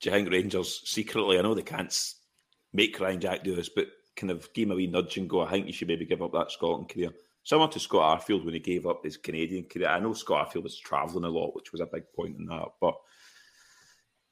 [0.00, 1.38] do you think Rangers secretly?
[1.38, 2.14] I know they can't
[2.72, 5.40] make Ryan Jack do this, but kind of give him a wee nudge and go.
[5.40, 7.10] I think you should maybe give up that Scotland career.
[7.44, 9.88] Similar to Scott Arfield when he gave up his Canadian career.
[9.88, 12.68] I know Scott Arfield was travelling a lot, which was a big point in that.
[12.80, 12.94] But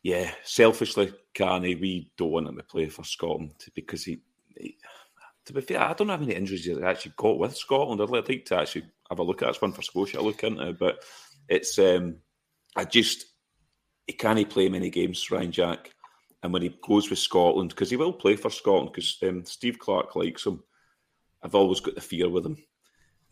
[0.02, 4.20] yeah, selfishly, Carney, we don't want him to play for Scotland because he,
[4.56, 4.76] he
[5.46, 8.02] to be fair, I don't how many injuries he's actually got with Scotland.
[8.02, 10.20] I'd like to actually have a look at this one for Scotia.
[10.20, 11.02] look into, but
[11.48, 12.16] it's um,
[12.76, 13.26] I just
[14.06, 15.90] he can't play many games, Ryan Jack.
[16.42, 19.78] And when he goes with Scotland, because he will play for Scotland, because um, Steve
[19.78, 20.62] Clarke likes him,
[21.42, 22.56] I've always got the fear with him.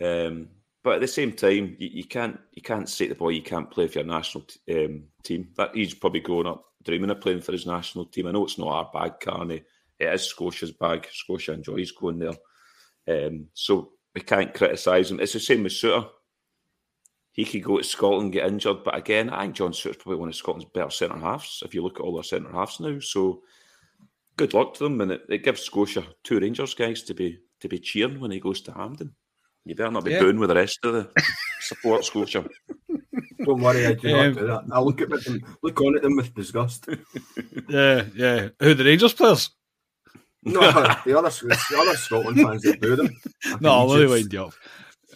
[0.02, 0.48] Um,
[0.82, 3.70] but at the same time, you, you, can't you can't say the boy you can't
[3.70, 5.48] play for your national t- um, team.
[5.56, 8.26] That he's probably growing up dreaming of playing for his national team.
[8.26, 9.62] I know it's not our bag, Carney.
[9.98, 11.06] It is Scotia's bag.
[11.10, 13.26] Scotia enjoys going there.
[13.26, 15.20] Um, so we can't criticise him.
[15.20, 16.08] It's the same with Souttar
[17.34, 18.84] he could go to Scotland get injured.
[18.84, 21.82] But again, I think John Souttar's probably one of Scotland's better centre halves if you
[21.82, 23.00] look at all their centre halves now.
[23.00, 23.42] So
[24.36, 27.68] good luck to them, and it, it, gives Scotia two Rangers guys to be to
[27.68, 29.14] be cheering when he goes to Hampden.
[29.64, 30.20] You better not be yeah.
[30.20, 31.10] booing with the rest of the
[31.60, 32.46] support Scotia.
[33.44, 34.64] Don't worry, I do um, not do that.
[34.72, 36.88] I look at them, look on at them with disgust.
[37.68, 38.48] Yeah, yeah.
[38.60, 39.50] Who the Rangers players?
[40.44, 40.60] No,
[41.06, 43.16] the other the other Scotland fans that boo them.
[43.60, 44.54] no, I'll only wind you up.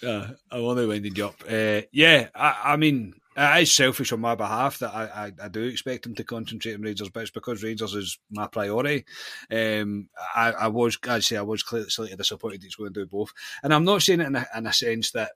[0.02, 1.42] Uh, I want to wind you up.
[1.48, 5.48] Uh, yeah, I, I, mean, it is selfish on my behalf that I, I, I,
[5.48, 9.04] do expect him to concentrate on Rangers, but it's because Rangers is my priority.
[9.50, 13.32] Um, I, I was, I'd say, I was slightly disappointed he's going to do both,
[13.62, 15.32] and I'm not saying it in a, in a sense that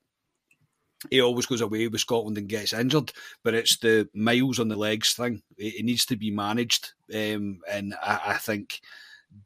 [1.10, 4.76] he always goes away with Scotland and gets injured, but it's the miles on the
[4.76, 5.42] legs thing.
[5.56, 8.80] It, it needs to be managed, um, and I, I, think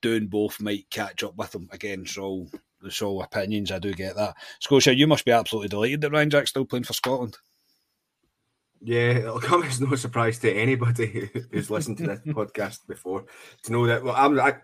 [0.00, 2.06] doing both might catch up with him again.
[2.06, 2.48] So
[2.86, 3.70] the all opinions.
[3.70, 4.36] I do get that.
[4.60, 7.36] Scotia, you must be absolutely delighted that Ryan Jack's still playing for Scotland.
[8.82, 13.24] Yeah, it'll come as no surprise to anybody who's listened to this podcast before
[13.64, 14.04] to know that.
[14.04, 14.54] Well, I'm I, am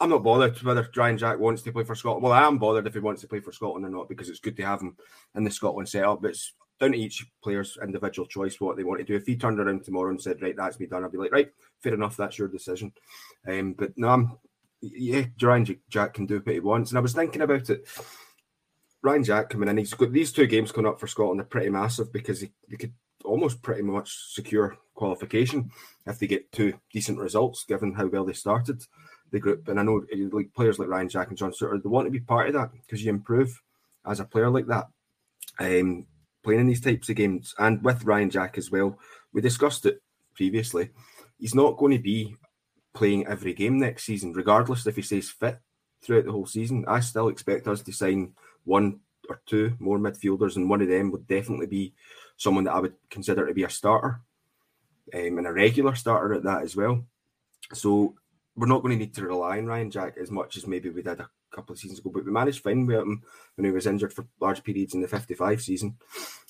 [0.00, 2.22] i am not bothered whether Ryan Jack wants to play for Scotland.
[2.22, 4.40] Well, I am bothered if he wants to play for Scotland or not because it's
[4.40, 4.96] good to have him
[5.34, 6.20] in the Scotland setup.
[6.20, 9.14] But it's down to each player's individual choice what they want to do.
[9.14, 11.52] If he turned around tomorrow and said, "Right, that's me done," I'd be like, "Right,
[11.80, 12.92] fair enough, that's your decision."
[13.46, 14.38] Um, but no, I'm
[14.92, 16.90] yeah, Ryan Jack can do what he wants.
[16.90, 17.86] And I was thinking about it.
[19.02, 21.68] Ryan Jack coming in, he's got these two games coming up for Scotland are pretty
[21.68, 25.70] massive because he, they could almost pretty much secure qualification
[26.06, 28.82] if they get two decent results, given how well they started
[29.30, 29.68] the group.
[29.68, 32.20] And I know like players like Ryan Jack and John Souttar, they want to be
[32.20, 33.60] part of that because you improve
[34.06, 34.86] as a player like that.
[35.58, 36.06] Um,
[36.42, 38.98] playing in these types of games and with Ryan Jack as well.
[39.32, 40.00] We discussed it
[40.34, 40.90] previously.
[41.38, 42.36] He's not going to be
[42.94, 45.58] playing every game next season, regardless if he stays fit
[46.02, 46.84] throughout the whole season.
[46.86, 48.32] I still expect us to sign
[48.64, 51.94] one or two more midfielders, and one of them would definitely be
[52.36, 54.20] someone that I would consider to be a starter
[55.14, 57.04] um, and a regular starter at that as well.
[57.72, 58.14] So
[58.56, 61.02] we're not going to need to rely on Ryan Jack as much as maybe we
[61.02, 63.22] did a couple of seasons ago, but we managed fine with him
[63.56, 65.96] when he was injured for large periods in the 55 season.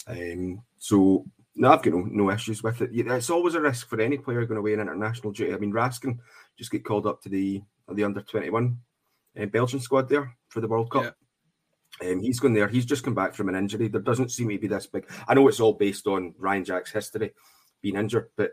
[0.07, 1.24] Um, so
[1.55, 2.90] no, I've got no, no issues with it.
[2.92, 5.55] It's always a risk for any player going away in international duty.
[5.55, 6.18] I mean, Raskin
[6.59, 8.78] just get called up to the the under twenty one
[9.40, 11.05] uh, Belgian squad there for the World Cup.
[11.05, 12.11] Yeah.
[12.11, 12.66] Um, he's going there.
[12.66, 13.86] He's just come back from an injury.
[13.86, 15.09] There doesn't seem to be this big.
[15.28, 17.34] I know it's all based on Ryan Jack's history
[17.82, 18.52] being injured, but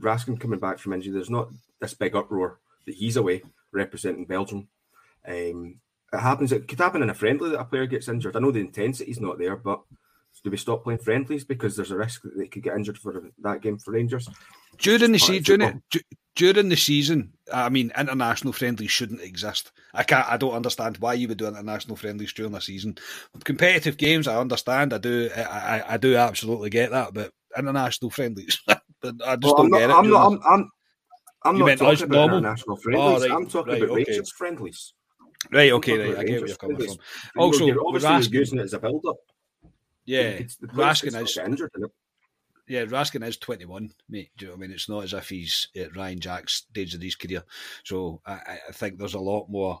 [0.00, 1.48] Raskin coming back from injury, there's not
[1.80, 4.68] this big uproar that he's away representing Belgium.
[5.26, 5.80] Um,
[6.12, 6.52] it happens.
[6.52, 8.36] It could happen in a friendly that a player gets injured.
[8.36, 9.82] I know the intensity's not there, but
[10.42, 13.30] do we stop playing friendlies because there's a risk that they could get injured for
[13.42, 14.28] that game for Rangers?
[14.78, 15.82] During the season,
[16.36, 19.72] during the season, I mean, international friendlies shouldn't exist.
[19.92, 20.28] I can't.
[20.30, 22.96] I don't understand why you would do international friendlies during the season.
[23.44, 24.94] Competitive games, I understand.
[24.94, 25.28] I do.
[25.36, 27.12] I, I, I do absolutely get that.
[27.12, 29.92] But international friendlies, I just well, don't not, get it.
[29.92, 30.26] I'm not.
[30.26, 30.70] I'm, I'm,
[31.42, 32.38] I'm not talking about normal?
[32.38, 33.04] international friendlies.
[33.04, 34.04] Oh, right, I'm talking right, about okay.
[34.08, 34.94] Rangers friendlies.
[35.50, 35.72] Right.
[35.72, 35.98] Okay.
[35.98, 36.18] Right.
[36.18, 36.96] I get where you're coming from.
[37.36, 39.16] Also, you're obviously asking, using it as a build-up.
[40.10, 40.40] Yeah,
[40.74, 41.70] Raskin is injured.
[42.66, 44.30] Yeah, Raskin is 21, mate.
[44.36, 44.72] Do you know what I mean?
[44.72, 47.44] It's not as if he's at Ryan Jack's stage of his career.
[47.84, 49.80] So I, I think there's a lot more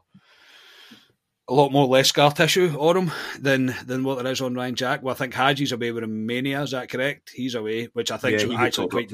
[1.50, 4.76] a lot more less scar tissue on him than than what there is on Ryan
[4.76, 5.02] Jack.
[5.02, 6.62] Well, I think Hagi's away with Romania.
[6.62, 7.32] Is that correct?
[7.34, 9.12] He's away, which I think yeah, actually quite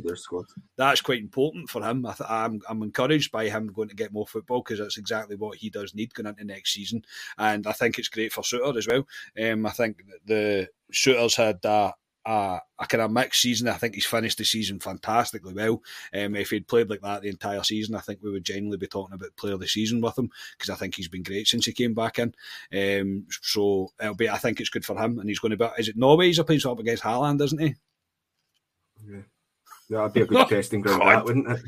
[0.76, 2.04] that's quite important for him.
[2.04, 5.36] I th- I'm I'm encouraged by him going to get more football because that's exactly
[5.36, 7.02] what he does need going into next season,
[7.38, 9.06] and I think it's great for Souttar as well.
[9.42, 11.94] Um, I think the Souttar's had that
[12.26, 13.68] a, a kind of mixed season.
[13.68, 15.82] I think he's finished the season fantastically well.
[16.12, 18.88] Um, if he'd played like that the entire season, I think we would generally be
[18.88, 21.64] talking about player of the season with him because I think he's been great since
[21.64, 22.34] he came back in.
[22.74, 24.28] Um, so it'll be.
[24.28, 25.68] I think it's good for him, and he's going to be.
[25.78, 27.76] Is it Norway he's a playing up against Haaland, isn't he?
[29.88, 29.98] Yeah.
[29.98, 31.62] That'd be a good testing ground, that, wouldn't it?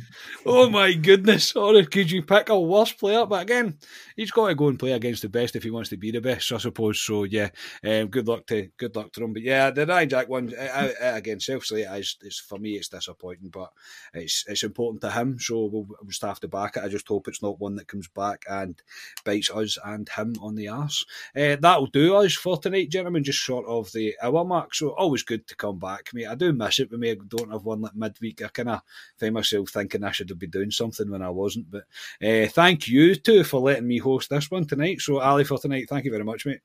[0.45, 1.55] Oh my goodness!
[1.55, 3.25] Or could you pick a worse player?
[3.25, 3.79] But again,
[4.17, 6.21] he's got to go and play against the best if he wants to be the
[6.21, 7.01] best, I suppose.
[7.01, 7.51] So yeah,
[7.85, 9.35] um, good luck to good luck to him.
[9.35, 12.89] But yeah, the Ryan Jack one I, I, again, selfishly, it's, it's for me, it's
[12.89, 13.71] disappointing, but
[14.13, 15.39] it's it's important to him.
[15.39, 16.83] So we'll, we'll just have to back it.
[16.83, 18.81] I just hope it's not one that comes back and
[19.25, 21.07] bites us and him on the arse.
[21.37, 23.23] Uh, that'll do us for tonight, gentlemen.
[23.23, 24.75] Just short of the hour mark.
[24.75, 26.27] So always good to come back, mate.
[26.27, 28.43] I do miss it when we don't have one like midweek.
[28.43, 28.81] I kind of
[29.19, 31.71] find myself thinking I should have been doing something when I wasn't.
[31.71, 31.85] But
[32.23, 35.01] uh, thank you too for letting me host this one tonight.
[35.01, 36.61] So Ali for tonight, thank you very much, mate.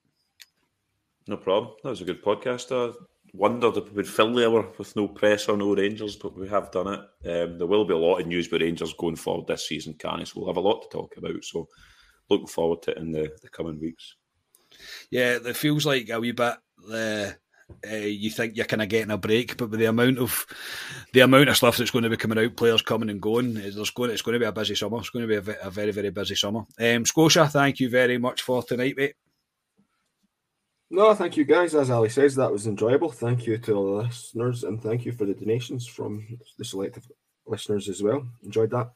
[1.28, 1.74] No problem.
[1.84, 2.72] That was a good podcast.
[2.72, 2.94] I
[3.34, 6.48] wondered if we would fill the hour with no press or no Rangers, but we
[6.50, 7.00] have done it.
[7.30, 10.26] Um, there will be a lot of news with Rangers going forward this season, Carney,
[10.26, 11.44] so we'll have a lot to talk about.
[11.44, 11.68] So
[12.30, 14.16] looking forward to it in the, the coming weeks.
[15.10, 16.56] Yeah, it feels like a wee bit.
[16.92, 17.32] Uh,
[17.90, 20.46] uh, you think you're kind of getting a break, but with the amount of
[21.14, 23.90] the amount of stuff that's going to be coming out, players coming and going, there's
[23.92, 24.98] going it's going to be a busy summer.
[24.98, 26.66] It's going to be a, a very very busy summer.
[26.80, 29.16] Um, Scotia, thank you very much for tonight, mate.
[30.90, 31.74] No, thank you guys.
[31.74, 33.12] As Ali says, that was enjoyable.
[33.12, 36.26] Thank you to all the listeners, and thank you for the donations from
[36.58, 37.10] the selective
[37.48, 38.28] listeners as well.
[38.44, 38.92] Enjoyed that.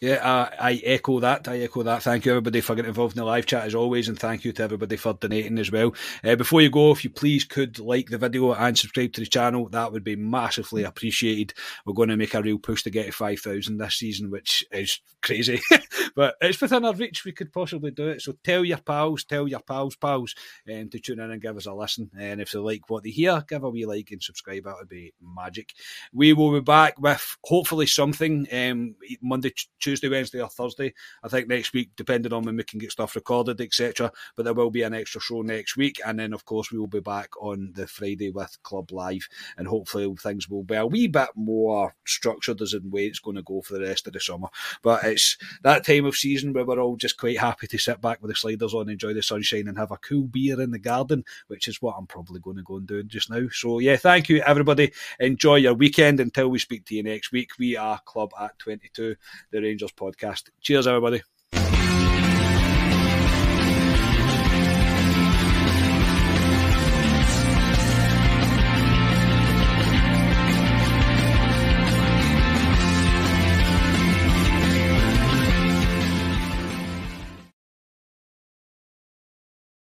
[0.00, 1.46] Yeah, I echo that.
[1.46, 2.02] I echo that.
[2.02, 4.52] Thank you, everybody, for getting involved in the live chat as always, and thank you
[4.52, 5.94] to everybody for donating as well.
[6.24, 9.26] Uh, before you go, if you please could like the video and subscribe to the
[9.26, 11.52] channel, that would be massively appreciated.
[11.84, 15.00] We're going to make a real push to get to 5,000 this season, which is
[15.20, 15.60] crazy,
[16.14, 17.24] but it's within our reach.
[17.24, 18.22] We could possibly do it.
[18.22, 20.34] So tell your pals, tell your pals, pals,
[20.72, 22.10] um, to tune in and give us a listen.
[22.18, 24.64] And if they like what they hear, give a wee like and subscribe.
[24.64, 25.72] That would be magic.
[26.12, 30.94] We will be back with hopefully something um, Monday, Tuesday Wednesday, or Thursday.
[31.22, 34.12] I think next week, depending on when we can get stuff recorded, etc.
[34.36, 36.86] But there will be an extra show next week, and then of course we will
[36.86, 41.06] be back on the Friday with Club Live, and hopefully things will be a wee
[41.06, 44.20] bit more structured as in way it's going to go for the rest of the
[44.20, 44.48] summer.
[44.82, 48.20] But it's that time of season where we're all just quite happy to sit back
[48.20, 51.24] with the sliders on, enjoy the sunshine, and have a cool beer in the garden,
[51.48, 53.46] which is what I'm probably going to go and do just now.
[53.52, 54.92] So yeah, thank you everybody.
[55.18, 57.50] Enjoy your weekend until we speak to you next week.
[57.58, 59.16] We are Club at 22,
[59.50, 60.48] the Rangers podcast.
[60.60, 61.22] Cheers, everybody.